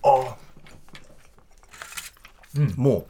[0.03, 0.37] あ。
[2.57, 2.75] うん。
[2.77, 3.07] もう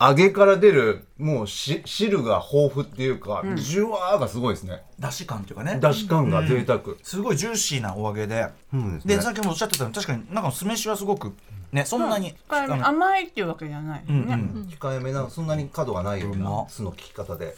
[0.00, 4.82] 揚げから出るもうし汁が豊富っていうか、ジュワーがすごいですね。
[4.98, 5.78] だし感っていうかね。
[5.80, 9.16] だし感が贅沢、すごいジューシーなお揚げで、うんですね。
[9.16, 11.32] でさっきもおっしゃってたように確かになんか酢飯はすごく
[11.72, 17.56] ねそんなに、これあの甘いっていうわけじゃない、うんうねん控えめなそんなに角がないような酢の効き方で、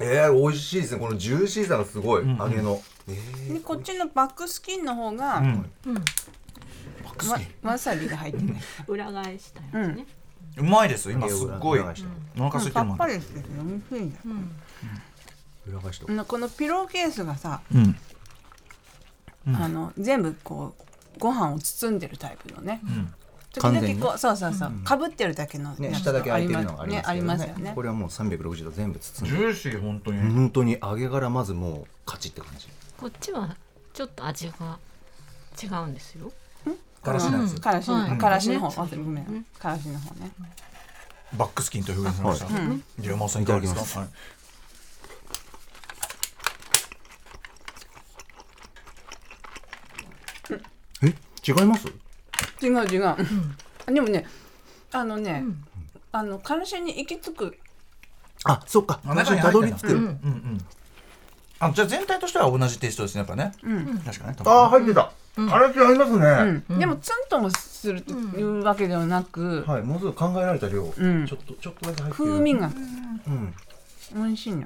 [0.00, 1.00] えー、美味しいですね。
[1.00, 2.36] このジューシーさがすごい、ん。
[2.36, 5.70] 揚げの、えでこっちのバックスキンの方が、うん。
[7.28, 10.06] わわさびが入ってね裏返したやつね、
[10.56, 11.80] うまいです今すっごい。
[11.80, 12.94] お腹空いてもん。
[12.94, 14.12] っぱりしてて美味しいん。
[14.12, 14.36] だよ
[15.66, 16.24] 裏返しとうん。
[16.24, 17.96] このピローケースがさ、うん。
[19.54, 23.12] あの全部こうご飯を包んでるタイプのね、ん。
[23.52, 24.54] 時完全に々こうそうそう。
[24.54, 27.02] そう、かぶってるだけのね下だけ開いてるのがあありますねね。
[27.06, 27.72] ありますよね。
[27.74, 32.68] これはもう360度全部包んジでューシー本当に、本当に揚げからまずもう勝ちって感じ。
[32.96, 33.56] こっちは
[33.92, 34.78] ちょっと味が
[35.62, 36.32] 違うんですよ
[37.04, 37.92] からしのやつ、からしか
[38.30, 40.30] らしの方、ねあごめん、からしの方ね。
[41.36, 42.60] バックスキンと表現されました、じゃあ
[43.00, 43.80] 山本さんいかがですか？
[43.80, 44.10] いただき
[51.02, 51.12] はい。
[51.12, 51.14] え？
[51.46, 51.86] 違います？
[52.62, 53.16] 違う違う。
[53.92, 54.24] でもね、
[54.92, 55.44] あのね、
[56.12, 57.58] あのからしに行き着く。
[58.44, 59.00] あそっか。
[59.04, 60.04] あ中にたどり着く、うん。
[60.04, 60.64] うん。
[61.58, 63.52] あじゃあ全体としては同じテイストですねやっぱね、
[64.04, 64.36] 確かね。
[64.38, 71.26] あー入ってた、あれ違いますね、うん、でもツンともするというわけではなく、はいもうすぐ考えられた量、ん。
[71.26, 72.66] ちょっとちょっとだけ入ってる風味が。
[72.66, 73.54] うん。
[74.14, 74.64] 美味しいの。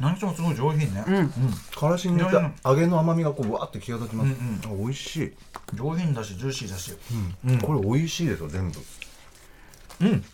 [0.00, 1.30] 何してもすごい上品ね、うん。
[1.78, 5.32] からしに入れた揚げの甘みがこうわーって際立ちます、うんあ美味しい、
[5.74, 6.96] 上品だしジューシーだし。
[7.46, 7.58] うん。
[7.58, 8.80] これ美味しいですよ全部。
[10.00, 10.24] うん。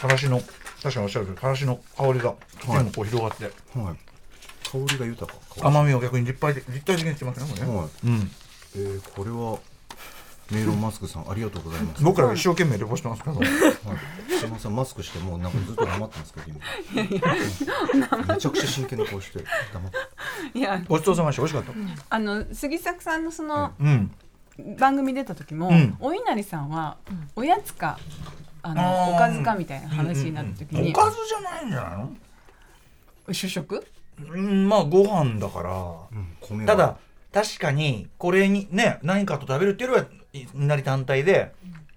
[0.00, 0.40] からしの
[0.82, 2.34] 確かにおっしゃるけどからしの香りが
[2.66, 3.44] 全部こう広がって、
[3.78, 4.03] はい
[4.70, 5.38] 香りが豊か。
[5.62, 7.88] 甘みを逆に立体的立体的にしてますねこれね、はい。
[8.04, 8.30] うん。
[8.76, 9.58] えー、これは
[10.50, 12.02] メイロンマスクさんありがとうございます。
[12.02, 13.48] 僕らが一生懸命レポしてますけどはい、
[14.38, 16.60] 島さんマスクしてもうなんかずっと黙ってますけど今。
[18.34, 19.38] めちゃくちゃ真剣な顔して
[19.72, 19.90] 黙っ
[20.52, 20.58] て。
[20.58, 21.42] いや、ごちそうさまでした。
[21.42, 21.74] 美味しかっ
[22.10, 24.10] あの杉作さんのそのたうん。
[24.78, 25.96] 番組出た時も、うん。
[25.98, 26.98] お稲荷さんは
[27.36, 27.98] おやつか
[28.62, 29.14] ああのー。
[29.14, 32.12] おかずかみたいな話になった時に、おかずじゃないんじゃないの？
[33.32, 33.86] 主食？
[34.18, 35.94] うんまあご飯だから、
[36.40, 36.66] 米は。
[36.66, 36.96] ただ
[37.32, 41.52] 確かにこれにね何かと食べるっていうよりはいなり単体で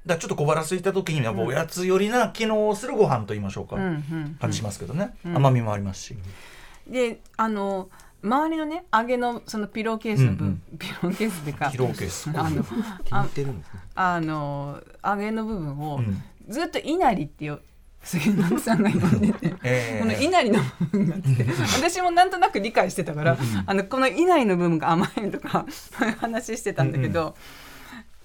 [0.06, 6.16] だちょっと小腹空いた時にやっぱおやつ寄りな機能をするご飯と言いましょうか、うんうん感じしますけどね、甘みもありますし、
[6.88, 7.90] であの
[8.24, 12.30] 周りのね揚げのそのピローケースの分、ピローケースっていうかピローケース。
[12.34, 12.66] あの
[13.96, 16.24] あの揚げの部分を、うん。
[16.48, 17.60] ずっと稲荷ってよ
[18.08, 21.46] 杉野さんが呼んでて、えこの稲荷の部分があって
[21.78, 27.36] 私もなんとなく理解してたから、あのこの稲荷の部分が甘いとかそういう話してたんだけど、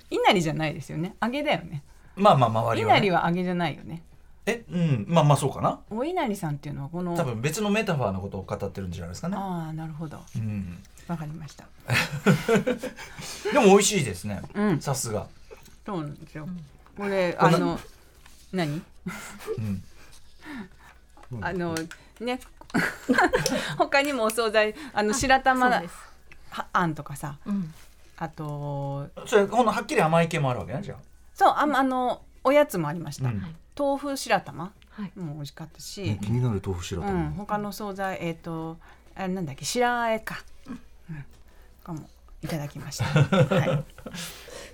[0.08, 1.16] 稲荷じゃないですよね。
[1.20, 1.82] 揚げだよね。
[2.14, 4.02] まあまあ周りは、ね、稲荷は揚げじゃないよね。
[4.46, 5.06] えうん。
[5.08, 5.80] まあまあそうかな。
[5.90, 9.36] お稲荷さんっていうのはこの多分別のメタファーのことを語ってるんじゃないですかね。
[9.36, 10.20] ああなるほど。
[10.36, 10.78] うん。
[11.08, 11.66] わかりました。
[13.52, 14.42] でも美味しいですね。
[14.54, 14.80] うん。
[14.80, 15.26] さすが。
[15.84, 16.48] そうなんですよ。
[16.96, 17.80] これあの
[18.52, 18.82] 何？
[19.58, 19.60] う
[21.38, 21.44] ん。
[21.44, 21.74] あの
[22.20, 22.40] ね
[23.78, 25.82] 他にもお惣菜あの白玉
[26.72, 27.72] あんとかさうん。
[28.16, 30.96] あとそれほんのはっきり甘い系もあるわけねじゃ
[31.34, 33.56] そうああのおやつもありました、うん。
[33.76, 35.12] 豆腐白玉はい。
[35.18, 38.76] も美味しかったし、気になる豆腐白う玉、ん、他の惣菜えっ、と
[39.16, 41.24] あなんだっけ白あえか、うん、
[41.82, 42.10] かも
[42.42, 43.70] いただきました、 はい。
[43.70, 43.84] あ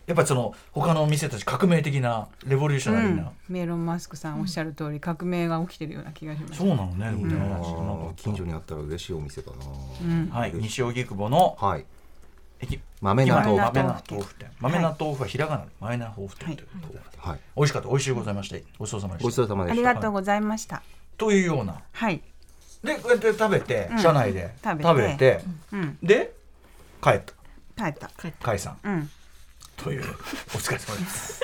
[0.09, 6.54] やっぱりその他のお店たち革命的なレボリューショナリーな、うん、メロンマスクさんおっしゃる通り革命が起きてるような気がします。
[6.56, 9.56] そうなのねでもねいいなあなんか近所にあったら嬉しいお店だな、
[10.02, 10.28] うん。
[10.30, 11.84] はい西荻窪のはい。
[12.61, 12.80] 駅。
[13.02, 13.50] 豆菜豆。
[13.50, 14.50] 腐豆菜豆腐店。
[14.59, 17.40] 豆菜豆腐はひらがなで豆菜豆腐店ということで、はい。
[17.54, 17.88] 美味しかった。
[17.88, 18.56] 美味しいございました。
[18.78, 19.42] ごちそうさまでごちした。
[19.42, 19.88] そうさまでした。
[19.88, 20.82] ありがとうございました。
[21.18, 21.82] というような。
[21.92, 22.22] はい、
[22.82, 23.98] でこうやって食べて、うん。
[23.98, 25.44] 車内で食べて。
[25.72, 26.32] うん、で
[27.02, 27.20] 帰っ
[27.76, 27.84] た。
[27.84, 28.11] 帰った。
[28.40, 29.11] 解散うん
[29.83, 31.41] というお疲れ様です。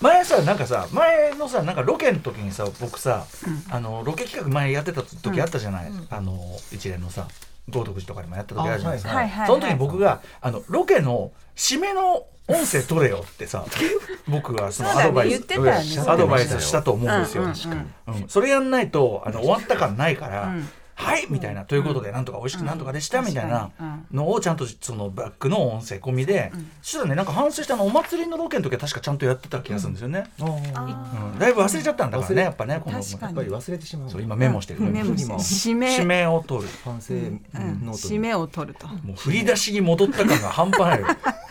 [0.00, 3.26] 前さなんかさ前のさなんかロケの時にさ僕さ、
[3.70, 6.38] あのロケ企画前やってた時あったじゃない、あの
[6.72, 7.28] 一連のさ
[7.68, 13.64] 道徳寺とかにもやった時あるじゃないですか、はいその時に僕があのロケの締めの音声取れよってさ
[14.28, 16.10] 僕はそのアドバイス、言ってたよね。
[16.10, 18.22] アドバイスしたと思うんですよ、うんうん。
[18.22, 18.28] うん。
[18.28, 23.70] それやんないとあの終わった感ないから、うんはいみたいな、ということでなんとか美味しくなんとかでした、うんみたいな
[24.12, 31.38] のをちゃんとそのバックの音声込みで、そしたらねなんか反省したのお祭りのロケの時は確かちゃんとやってた気がするんですよね、うん。
[31.38, 34.10] だいぶ忘れちゃったんだからねやっぱねこのやっぱり忘れてしまう。
[34.10, 35.34] そう今メモしてる、メモして今。
[35.36, 35.98] 締め。
[35.98, 36.68] 締めを取る。
[36.84, 37.40] 反省うん。
[37.84, 38.16] ノートに。
[38.16, 38.86] 締めを取ると。
[38.86, 41.06] もう振り出しに戻った感が半端ないよ。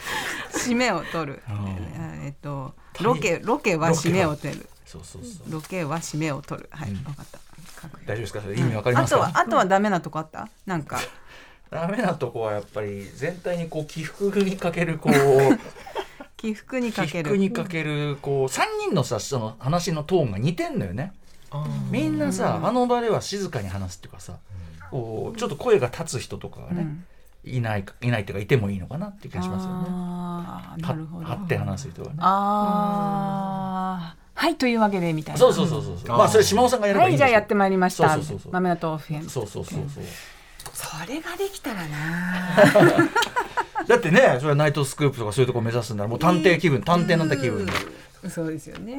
[0.54, 1.42] 締めを取る。
[1.50, 2.26] うん。
[2.26, 4.70] えっとロケロケは締めを取る。
[4.86, 5.52] そうそうそう。
[5.52, 6.70] ロケは締めを取る。
[6.72, 6.98] はい、うん。
[6.98, 7.40] 分かった
[8.06, 8.42] 大丈夫ですか？
[8.42, 10.48] それ意味わかりあとますか、はあとはダメなとこあった？
[10.66, 11.00] なんか。
[11.70, 15.14] ダメなとこはやっぱり全体にこう起伏にかけるこう
[16.38, 17.30] 起伏にか起ける。
[17.30, 21.14] 伏にかけるこう3人のさその話のトーンが似てんのよね。
[21.90, 24.38] みんなさあの場では静かに話すっていうかさ
[24.92, 27.06] こうちょっと声が立つ人とかがね、うん。
[27.46, 29.86] いないかいないっていうかいてもいいのかなっていう気がしますよね。
[29.90, 31.26] あーなるほど。
[31.26, 32.18] は張って話す人がね。
[32.22, 35.40] あーはいというわけでみたいな。
[35.40, 36.18] そうそうそうそうそう。
[36.18, 37.24] まあそれ島尾さんがやればいいんですよ。
[37.24, 38.10] はいじゃあやってまいりました。
[38.10, 38.52] そうそうそうそう。
[38.52, 39.30] 豆の豆腐編。
[39.30, 40.04] そうそうそうそう。
[40.74, 42.56] それができたらな。
[43.88, 47.74] だってねそれはナイトスクープとかそういうとこ目指すんならもう探偵気分探偵なんて気分で。
[48.30, 48.96] そうですよね、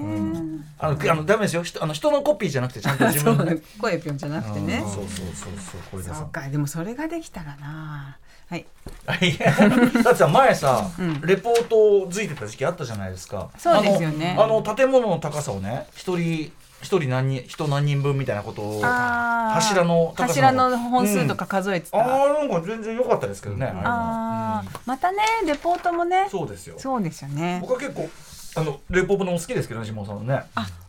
[0.79, 1.63] あのあのダメですよ。
[1.63, 3.59] 人あの人のコピーじゃなくてちゃんと自分で。
[3.81, 4.83] 声ぴょんじゃなくてね。
[4.85, 4.91] うん。
[4.93, 6.17] そうそうそうそうこれでさ。
[6.17, 6.29] そう。
[6.29, 8.19] かでもそれができたらな
[8.49, 8.67] はい。
[9.07, 11.21] だってさ前さ、うん。
[11.23, 13.49] レポートを付いてた時期あったじゃないですか。
[13.59, 14.37] そうですよね。
[14.39, 16.53] あのあの建物の高さをね一人
[16.85, 26.29] 一人何人人何人分みたいなことを柱の高さ柱の本数とか数えてた、ああなんか全然良かったですけどね、ああーまたねレポートもね。
[26.31, 26.75] そうですよ。
[26.79, 27.59] そうですよね。
[27.63, 28.09] 僕は結構
[28.57, 30.45] あのレポートのお好きですけどね下尾さんのね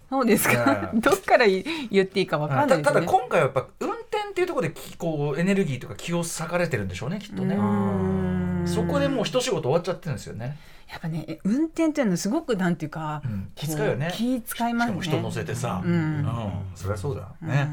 [0.10, 7.58] そうですか、ね どっから言言っていいかわかんないたただですね今回はやっぱ運転っていうところできこうエネルギーとか気を割かれてるんでしょうねきっとね。
[8.66, 10.58] そこでもう一仕事終わっちゃってるんですよね。
[10.90, 13.52] やっぱね運転っていうのはすごくなんていうか、うん。
[13.56, 14.12] 気遣うよね。
[14.14, 15.02] 気使いますね。
[15.02, 16.28] 人乗せてさ、うん。
[16.76, 17.70] そりゃそうだね、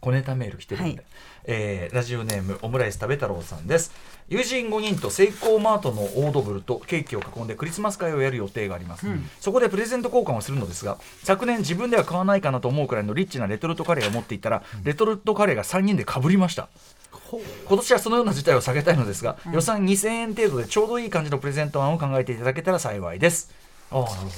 [0.00, 1.04] 小ネタメール来てるんで、はい
[1.44, 3.92] えーラジオネームオムライス食べ太郎さんです。
[4.28, 9.06] 友人5人とセイコーマートのオードブルとケーキを囲んでクリスマス会をやる予定があります、
[9.40, 16.68] そこでプレゼント交換をするのですが昨年自分では買わないかなと思うくらいのリッチなレトルトカレーを持っていったら、レトルトカレーが3人でかぶりました。
[17.66, 23.50] 今年はそのような事態を避けたいのですが、予算2000円程度でちょうどいい感じのプレゼント案を考えていただけたら幸いです。
[23.90, 24.30] ああなるほど。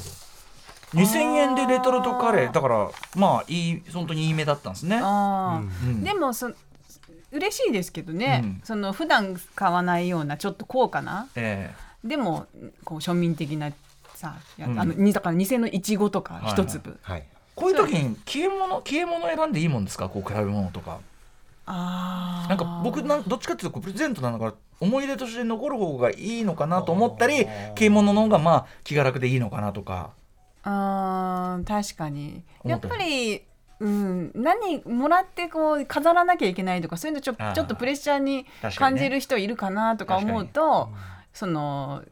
[0.95, 4.97] 2000円でレトルトカレーだからまあいい本当にいい目だったんですね。
[4.97, 6.05] うん。
[6.05, 6.51] でもそ
[7.35, 8.61] 嬉しいですけどね、うん。
[8.65, 11.29] その普段買わないようなちょっと高価な。
[11.35, 11.75] え
[12.05, 12.47] でも
[12.85, 13.73] こう庶民的な
[14.15, 14.81] さやうん。
[14.81, 17.21] あのにだから偽のいちごとか一粒、はい。
[17.21, 20.09] えこういう時に消え物消え物選んでいいもんですか？
[20.09, 21.01] こう比べ物とか。
[21.67, 22.49] あー。
[22.49, 30.11] なんか僕なんどっちかっていうとこうプレゼントなのから思い出として残る方がいいのかなと思ったり消え物の方がまあ気が楽でいいのかなとか。
[30.65, 32.43] あー確かに。
[32.65, 33.43] やっぱり、
[33.85, 40.89] うん、何もらってこう飾らなきゃいけないとかそういうのちょちょっとプレッシャーに感じる人いるかなとか思うと、
[41.35, 42.03] その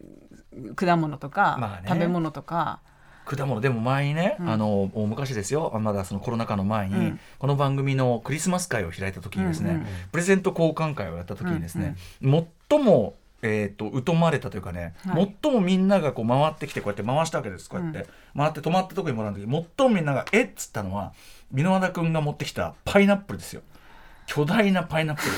[0.76, 1.88] 果物とか、まあね。
[1.88, 2.80] 食べ物とか。
[3.24, 3.60] 果物。
[3.62, 4.50] でも前にね、うん。
[4.50, 5.72] あの大昔ですよ。
[5.80, 7.20] まだそのコロナ禍の前に、うん。
[7.38, 15.36] この番組のクリスマス会を開いた時にですね、うんうんプレゼント交換会をやった時にですね、最もえー、と疎まれたというかね、はい。
[15.42, 19.48] 最もみんながこう回ってきてこうやって回したわけですこうやって、回って止まったとこにもらう時最
[19.88, 21.12] もみんなが「えっ?」つったのは
[21.52, 23.62] 箕輪田君が持ってきたパイナップルですよ。
[24.26, 25.30] 巨大なパイナップル。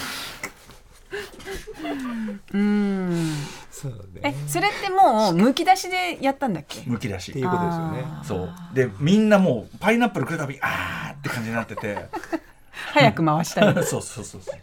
[2.52, 3.32] うん。
[3.70, 6.82] そうえねそれってもうむき出しでやったんだっけ？
[6.86, 7.30] むき出し。
[7.30, 8.04] っていうことですよね。
[8.22, 8.52] そう。
[8.74, 11.96] でみんなもうパイナップル来るたびあーって感じになってて。
[12.92, 13.74] 早く回したい。
[13.84, 14.56] そうそうそうそう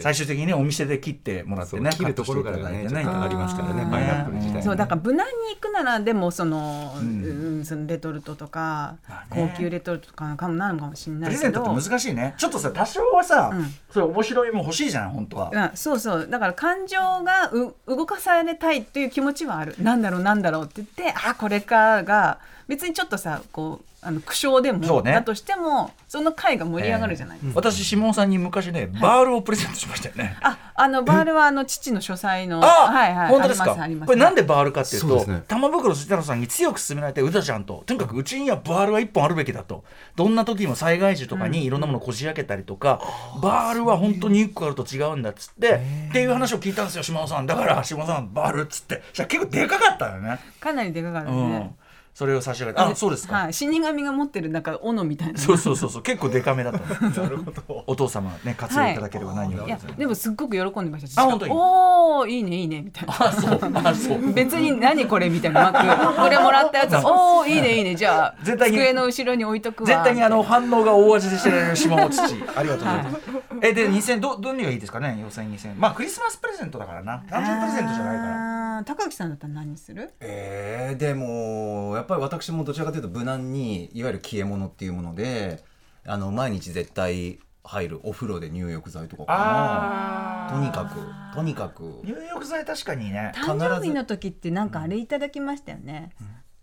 [0.00, 4.62] 最終的にねお店で切ってもらってね切るところからがねカットしていただいてちょっとありますからねパイナップル自体ね。
[4.62, 8.96] そうだから無難に行くならでもその,、ううんん、そのレトルトとか、
[9.28, 12.34] 高級レトルトとかかもなのかもしれなプレゼントいけどって難しいね。
[12.36, 13.74] ちょっとさ多少はさ、うん。
[13.90, 16.28] それ面白いも欲しいじゃん本当は、あそうそう。
[16.28, 19.74] だから感情がう動かされたいっていう気持ちはある。
[19.78, 25.12] なんだろうなんだろうって言ってあこれかが別にちょっとさこうあの苦笑でもそうね。
[25.12, 33.76] だとしてもその回が盛り上がるじゃない、私下尾さんに昔ねバールをプレゼントしましたよね、ああのバールはあの父の書斎のあ、はいはい本当ですか？
[34.06, 39.84] これなんでバールかっていうと玉袋筋太郎さんに強く勧められてうたちゃんととにかくうちにはバールは一本あるべきだと。
[40.16, 43.02] どんな時も災害時とかにいろんなものをこじ開けたりとか、
[43.42, 47.46] バールは本当に一個あると違うんだっつってっていう話を聞いたんですよ島尾さん。
[47.46, 49.02] だから島尾さんバールっつって。
[49.12, 51.50] じゃ結構でかかったよね、かなりでかかったうん。
[51.50, 51.74] ね、
[52.20, 55.38] それを差し上げてあそうですか、はい、死神が持ってるなんか斧みたいな。
[55.38, 56.02] そうそうそうそう。
[56.02, 56.80] 結構でかめだった。
[57.18, 57.84] なるほど。
[57.86, 61.22] お父様ね活用いただければ何よりいやでもすっごく喜んでました。
[61.22, 61.52] あ本当に？
[61.54, 63.14] おおいいねいいねみたいな。
[63.26, 63.60] あそう。
[63.72, 64.32] あそう。
[64.36, 66.20] 別に何これみたいなマーク。
[66.20, 67.06] これもらったやつ。
[67.06, 67.94] おおいいねいいね。
[67.94, 69.86] じゃあ絶対に机の後ろに置いとくわ。
[69.86, 72.20] 絶対にあの反応が大味でしてられる島尾父。
[72.54, 73.18] ありがとうございます、
[73.62, 75.18] えで2000どど何がいいですかね？
[75.22, 77.22] 予選2000まあクリスマスプレゼントだからな。
[77.30, 80.12] 誕生日プレゼントじゃないから高木さんだったら何する？
[80.20, 85.62] えー、でもやっぱり私もどちらかというと無難にいわゆる消え物っていうもので
[86.06, 92.00] あの毎日絶対入るお風呂で入浴剤とかかあなとにかくとにかく。
[92.04, 93.32] 入浴剤確かにね。
[93.34, 96.10] 誕生日の時ってなんかあれいただきましたよね。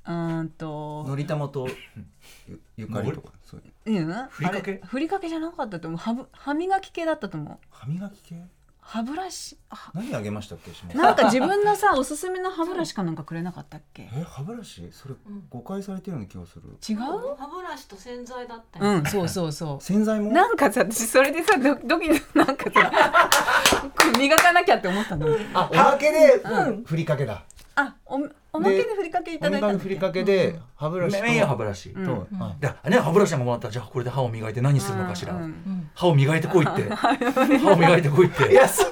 [0.06, 1.06] うーんと。
[1.08, 1.68] のり玉と
[2.48, 4.08] ゆゆかりとかそういう。
[4.08, 4.28] うん？
[4.30, 4.72] ふりかけ？
[4.72, 6.00] あれふりかけじゃなかったと思う。
[6.00, 7.58] 歯ぶ歯磨き系だったと思う。
[7.70, 8.44] 歯磨き系？
[8.90, 14.04] 歯ブラシあ何あげましたっけ島なんか自分のさおすすめの歯ブラシかなんかくれなかったっけ？
[14.14, 14.88] え歯ブラシ？
[14.94, 15.16] それ
[15.50, 16.64] 誤解されてるような気がする。
[16.88, 17.36] 違う？
[17.38, 18.86] 歯ブラシと洗剤だったよ。
[18.86, 19.82] うんそうそうそう。
[19.84, 20.32] 洗剤も？
[20.32, 22.92] なんかさ私それでさドドキドキなんかさ
[24.18, 25.28] 磨かなきゃって思ったの。
[25.54, 26.42] あおまけで
[26.86, 27.44] ふりかけだ
[27.80, 28.16] あお
[28.54, 31.24] おまけでふりかけいおただいたふりかけで歯ブラシと。
[31.24, 35.90] メインは歯ブラシ、うんとあでね歯ブラシももらったらじゃあこれで歯を磨いて何するのかしら、うんうん。
[35.94, 36.90] 歯を磨いてこいって。
[36.90, 38.52] 歯を磨いてこいって。
[38.52, 38.92] いやそう。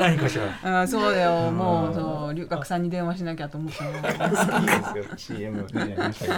[0.00, 0.80] 何かしら。
[0.82, 1.50] あそうだよ。
[1.50, 5.36] もうそう龍角さんに電話しなきゃと思ったのいいですよ。
[5.36, 5.96] CM ね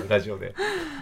[0.09, 0.55] ラジオで。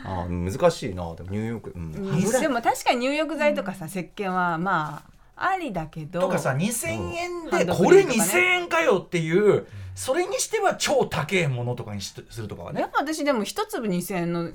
[0.05, 1.15] あー難しいな。
[1.15, 1.73] でもニューヨーク。
[1.75, 1.83] うん。
[1.83, 1.87] う
[2.17, 2.31] ん。
[2.31, 5.11] でも確かに入浴剤とかさ石鹸はまあ
[5.53, 6.21] ありだけど。
[6.21, 8.33] とかさ2000円でこれクリームとかね。
[8.33, 9.67] 2000円かよっていう
[10.01, 12.89] それにしては超高えものとかにしするとかはね。
[12.95, 14.49] 私でも一粒2000円の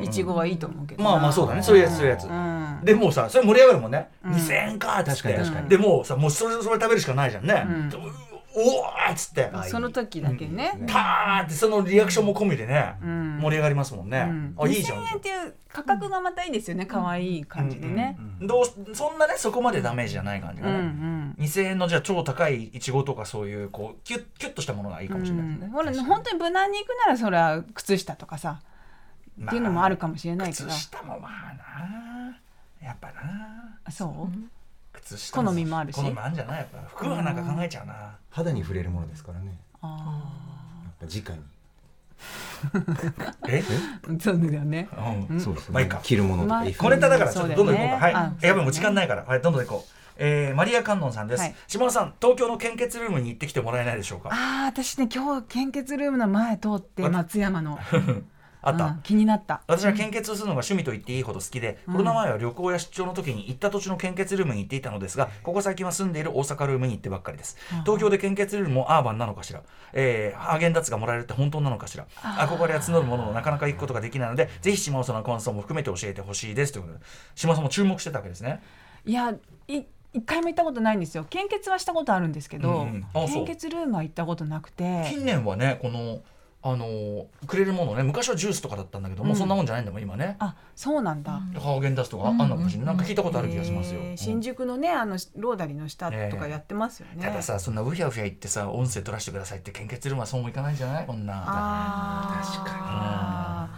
[0.00, 1.02] いちごはいいと思うけど。
[1.02, 1.62] なまあまあそうだね。
[1.64, 2.28] そういうやつそういうやつ。
[2.28, 2.80] うん。
[2.84, 4.32] でもうさそれ盛り上がるもんね、うん。
[4.34, 5.38] 2000円か確かに。
[5.38, 5.68] 確かに。
[5.68, 7.90] でもうさもうそれそれ食べるしかないじゃんね、うん
[8.56, 9.50] おおーっつって。
[9.68, 13.38] その時だけね、パーってそのリアクションも込みでね、うん。
[13.38, 14.54] 盛り上がりますもんね、うん。
[14.58, 15.02] あいいじゃん。
[15.04, 16.86] 2000円っていう価格がまたいいですよね。
[16.86, 18.18] 可愛い感じでね。
[18.40, 28.60] どうそんなねそこまでダメージじゃない感じうんうがね、ん2000円のじゃあ超高いいちごとかそういうこうキュッキュッとしたものがいいかもしれないですね、うんほら本当に無難に行くならそれは靴下とかさ
[29.44, 31.54] っていうのもあるかもしれないけど、靴下もまあ
[32.80, 34.55] なやっぱなあそう？
[35.06, 35.96] 靴下好みもあるし。
[35.96, 36.78] 好みもあるんじゃないやっぱ。
[36.88, 39.58] 服はなんか考えちゃうな、肌に触れるものですからね。
[39.82, 40.22] あ
[40.84, 41.42] やっぱ直に。
[43.48, 43.62] え？
[44.08, 44.88] あそうだよね。
[45.28, 45.40] うん。
[45.40, 45.74] そうですね。
[45.74, 46.00] まあいいか。
[46.02, 46.84] 着るものとか衣服。
[46.84, 48.14] 小ネタだからちょっとどんどん行こうか、ねはい。
[48.14, 49.24] あやばいもう時間ないから。
[49.24, 49.92] はいどんどん行こう。
[50.18, 51.54] えー、マリア観音さんです、はい。
[51.68, 54.30] 島田さん東京の献血ルームに行ってきてもらえないでしょうか？
[54.32, 57.78] ああ私ね今日献血ルームの前通って松山の
[58.68, 59.62] あった、うん気になった。
[59.66, 69.62] 私は献血をするのが趣味と言っていいほど好きで、コロナ前は旅行や出張の時に行った土地の献血ルームに行っていたのですがここ最近は住んでいる大阪ルームに行ってばっかりです、東京で献血ルームもアーバンなのかしら、
[69.92, 72.06] えー、ハーゲンダッツがもらえるって本当なのかしら？
[72.22, 76.72] 憧れや募るもののなかなか行くことができないのでぜひ島尾さんの感想も含めて教えてほしいです。
[76.72, 77.04] ということで。
[77.34, 78.62] 島尾さんも注目してたわけですね。
[79.04, 79.34] いや
[79.68, 81.26] い一回も行ったことないんですよ。
[81.28, 85.04] 献血はしたことあるんですけど、うん献血ルームは行ったことなくて。
[85.10, 86.20] 近年はねこの
[86.72, 90.36] あのーくれるものね昔はジュースとかだったんだけども、うそんなもんじゃないんだもん今ね。
[90.40, 101.06] あそうなんだ、ハーゲンダッツとかあんのかもしれない、なんか聞いたことある気がしますよ、新宿のねあのローダリの下とかやってますよね、たださそんなうひゃうひゃ言ってさ音声取らせてくださいって献血ルームはそうもいかないんじゃない？
[101.06, 101.44] こんな。
[101.46, 103.70] あー確あ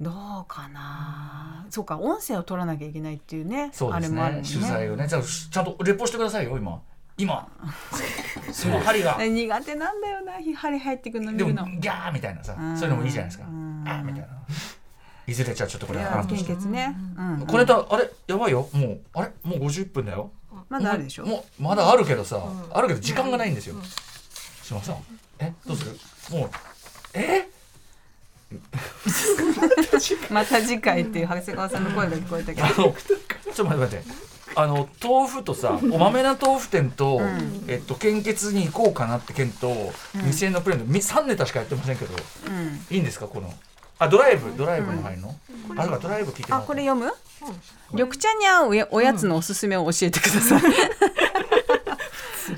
[0.00, 0.10] ーど
[0.42, 1.66] うかな。
[1.70, 4.22] そうか音声を取らなきゃいけないっていうねそうですね。
[4.22, 4.48] あれもあるね。
[4.48, 5.08] 取材をね。
[5.08, 6.80] じゃあちゃんとレポしてくださいよ今
[7.18, 7.48] 今。
[8.52, 9.18] その針が。
[9.22, 10.32] 苦手なんだよな。
[10.56, 11.66] 針入ってくるの見でるの。
[11.66, 12.54] もギャーみたいなさ。
[12.58, 12.76] うん。
[12.78, 13.44] そういうのもいいじゃないですか。
[13.44, 14.28] あーみたいな。
[15.26, 16.96] いずれじゃあちょっとこれ話して献血ね。
[17.18, 17.46] うん。
[17.46, 18.68] これとあれやばいよ。
[18.72, 19.32] もうあれ？
[19.42, 20.30] もう50分だよ。
[20.70, 21.26] まだあるでしょ？
[21.26, 22.42] もうまだあるけどさ、
[22.72, 23.76] あるけど時間がないんですよ、
[24.62, 24.96] 島さん
[25.38, 25.52] え？
[25.66, 25.98] どうする？
[26.30, 26.50] もう
[27.14, 27.48] え？
[30.30, 32.64] また次回っていう長谷川さんの声が聞こえたけど。
[32.66, 32.94] あのちょっ
[33.54, 37.20] と待って待ってあの豆腐とさお豆な豆腐店と、
[37.68, 39.68] えっと献血に行こうかなって件と、
[40.14, 42.94] 2000円のプレゼントみ3ネタしかやってませんけどうん。
[42.94, 43.52] いいんですかこの？
[44.00, 45.34] あドライブドライブの入るの、
[45.76, 47.12] あそうかドライブ聞いてもらあこれ読む？
[47.92, 50.62] 緑茶に合うおやおやつのおすすめを教えてください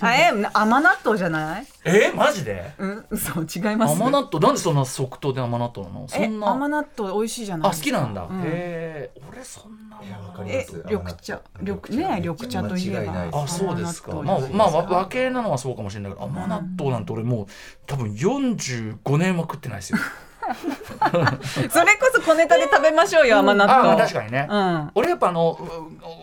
[0.07, 1.67] あえ甘納豆じゃない？
[1.85, 2.73] えマジで？
[2.79, 3.95] うん嘘違います。
[3.95, 4.47] 甘納豆？
[4.47, 6.09] なんでそんな即答で甘納豆なの？
[6.09, 6.49] そえんな？
[6.51, 7.71] 甘納豆美味しいじゃない？
[7.71, 8.41] あ好きなんだ、うん。
[8.41, 10.83] へえ俺そんなわかりえます。
[10.87, 11.41] 緑茶？
[11.61, 12.63] 緑ね緑茶。
[12.63, 13.01] といえば。
[13.01, 13.37] 間違いないです。
[13.43, 14.13] あそうですか。
[14.13, 17.47] 甘まあまあわ和系なのはそうかもしれないけど甘納豆なんて俺もう
[17.87, 19.99] 多分45年は食ってないですよ
[21.71, 23.91] それこそ小ネタで食べましょうよ甘納豆。
[23.91, 24.91] あ確かにね、うん。
[24.95, 25.59] 俺やっぱあの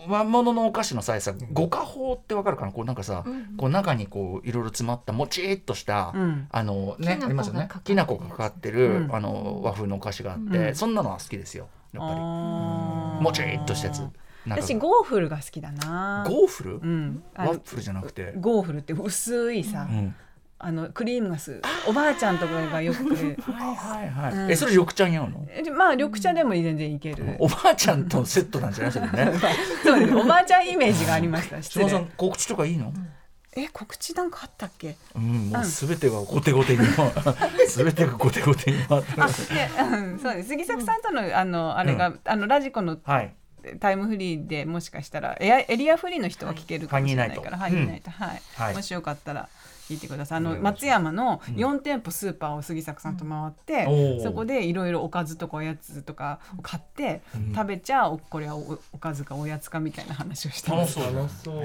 [0.08, 2.72] う和物のお菓子のささ五花法ってわかるかな？
[2.72, 3.24] こうなんかさ、
[3.56, 6.48] こう中にこういろいろ詰まったもちっとした、うん。
[6.50, 7.68] あのねありますよね。
[7.84, 9.14] きな粉がかかってる、うん。
[9.14, 10.74] あの和風のお菓子があって、うん。
[10.74, 12.20] そんなのは好きですよやっぱり。
[12.20, 13.98] もちっとしたやつ。
[14.46, 14.64] なんか。
[14.64, 16.24] 私ゴーフルが好きだな。
[16.26, 17.22] ゴーフル、うん。
[17.36, 20.14] ワッフルじゃなくて、ゴーフルって薄いさ、うん、
[20.60, 23.04] あのクリームがすおばあちゃんとかがよく
[23.52, 24.50] はいはいはい、うん。
[24.50, 25.46] えそれ緑茶に合うの？
[25.50, 28.92] えまあ緑茶でも全然いける、おばあちゃんとセットなんじゃない？
[28.92, 29.32] それね。
[29.84, 30.14] そうです。
[30.16, 31.62] おばあちゃんイメージがありました。
[31.62, 32.92] 失島さん礼告知とかいいの？
[33.56, 34.96] え告知なんかあったっけ？
[35.14, 36.84] うんもうすべてが後手後手に。
[37.68, 40.48] すべてが後手後手に回ってうん、そうです。
[40.48, 43.32] 杉作さんとのあのあれが、あのラジコのはい。
[43.80, 47.72] タイムフリーでもしかしたらエアエリアフリーの人は聞けるかもしれないから、ははい。
[47.72, 48.74] い、ないと、はい、はい。
[48.74, 49.48] もしよかったら
[49.88, 50.38] 聞いてください。
[50.38, 54.22] あの松山の4店舗スーパーを杉作さんと回って、おー。
[54.22, 57.22] そこでいろいろおかずとかおやつとかを買って、
[57.54, 61.00] 食べちゃおこれはおおかずかおやつかみたいな話をしてます。
[61.00, 61.16] 楽しそう。
[61.16, 61.64] 楽しそう。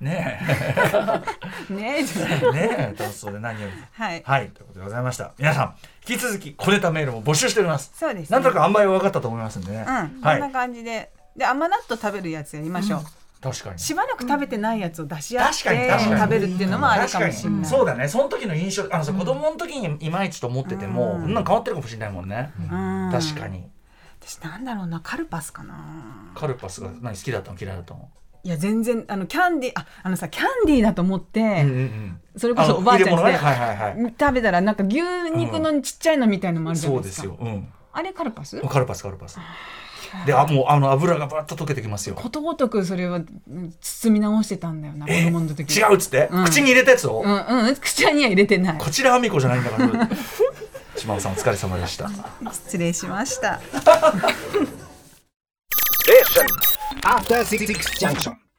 [0.00, 0.40] ね
[1.68, 3.72] ねえじゃないえねえ楽しそうで何より。
[3.92, 5.32] はい、はいということでございました。
[5.38, 5.74] 皆さん
[6.08, 7.92] 引き続き小ネタメールも募集しております。
[7.94, 8.34] そうです、ね。
[8.34, 10.40] なんとなくあんまり分かったと思いますんでね、うん、はい。
[10.40, 11.10] こんな感じで。
[11.36, 13.00] で甘納豆食べるやつやりましょう、
[13.40, 13.78] 確かに。
[13.78, 18.06] しばらく食べてないやつを出し合って、食べるっていうのもあるかもしれない、そうだね。
[18.06, 21.22] その時の印象あのさ、子供の時にいまいちと思ってても、うん。
[21.22, 23.10] そんなん変わってるかもしれないもんね、うん。
[23.12, 23.70] 確かに。
[24.20, 26.32] 私なんだろうなカルパスかな。
[26.34, 28.10] カルパスが何好きだったの嫌いだったの？
[28.42, 32.20] いや全然あのキャンディーああのさキャンディーだと思って、うんうんうん。
[32.36, 34.14] それこそおばあちゃんちで、ねはいはいはい。
[34.18, 35.00] 食べたらなんか牛
[35.34, 37.36] 肉のちっちゃいのみたいのもあるじゃなそいうでか、ですすよ。
[37.40, 37.68] うん。
[37.92, 38.60] あれカルパス？
[38.60, 39.38] カルパスカルパス
[40.26, 42.14] であもうあの油がバッと溶けてきますよ。
[42.14, 46.44] ことごとくそれはうん包み直してたんだよな子え供の時違うっつって、うん。
[46.44, 47.76] 口に入れたやつを、うんうん。
[47.76, 48.78] 口には入れてない。
[48.78, 50.08] こちらあみこじゃないんだから。
[50.96, 52.10] 島尾さんお疲れ様でした。
[52.52, 53.60] 失礼しました。
[57.04, 58.49] After Six Junction.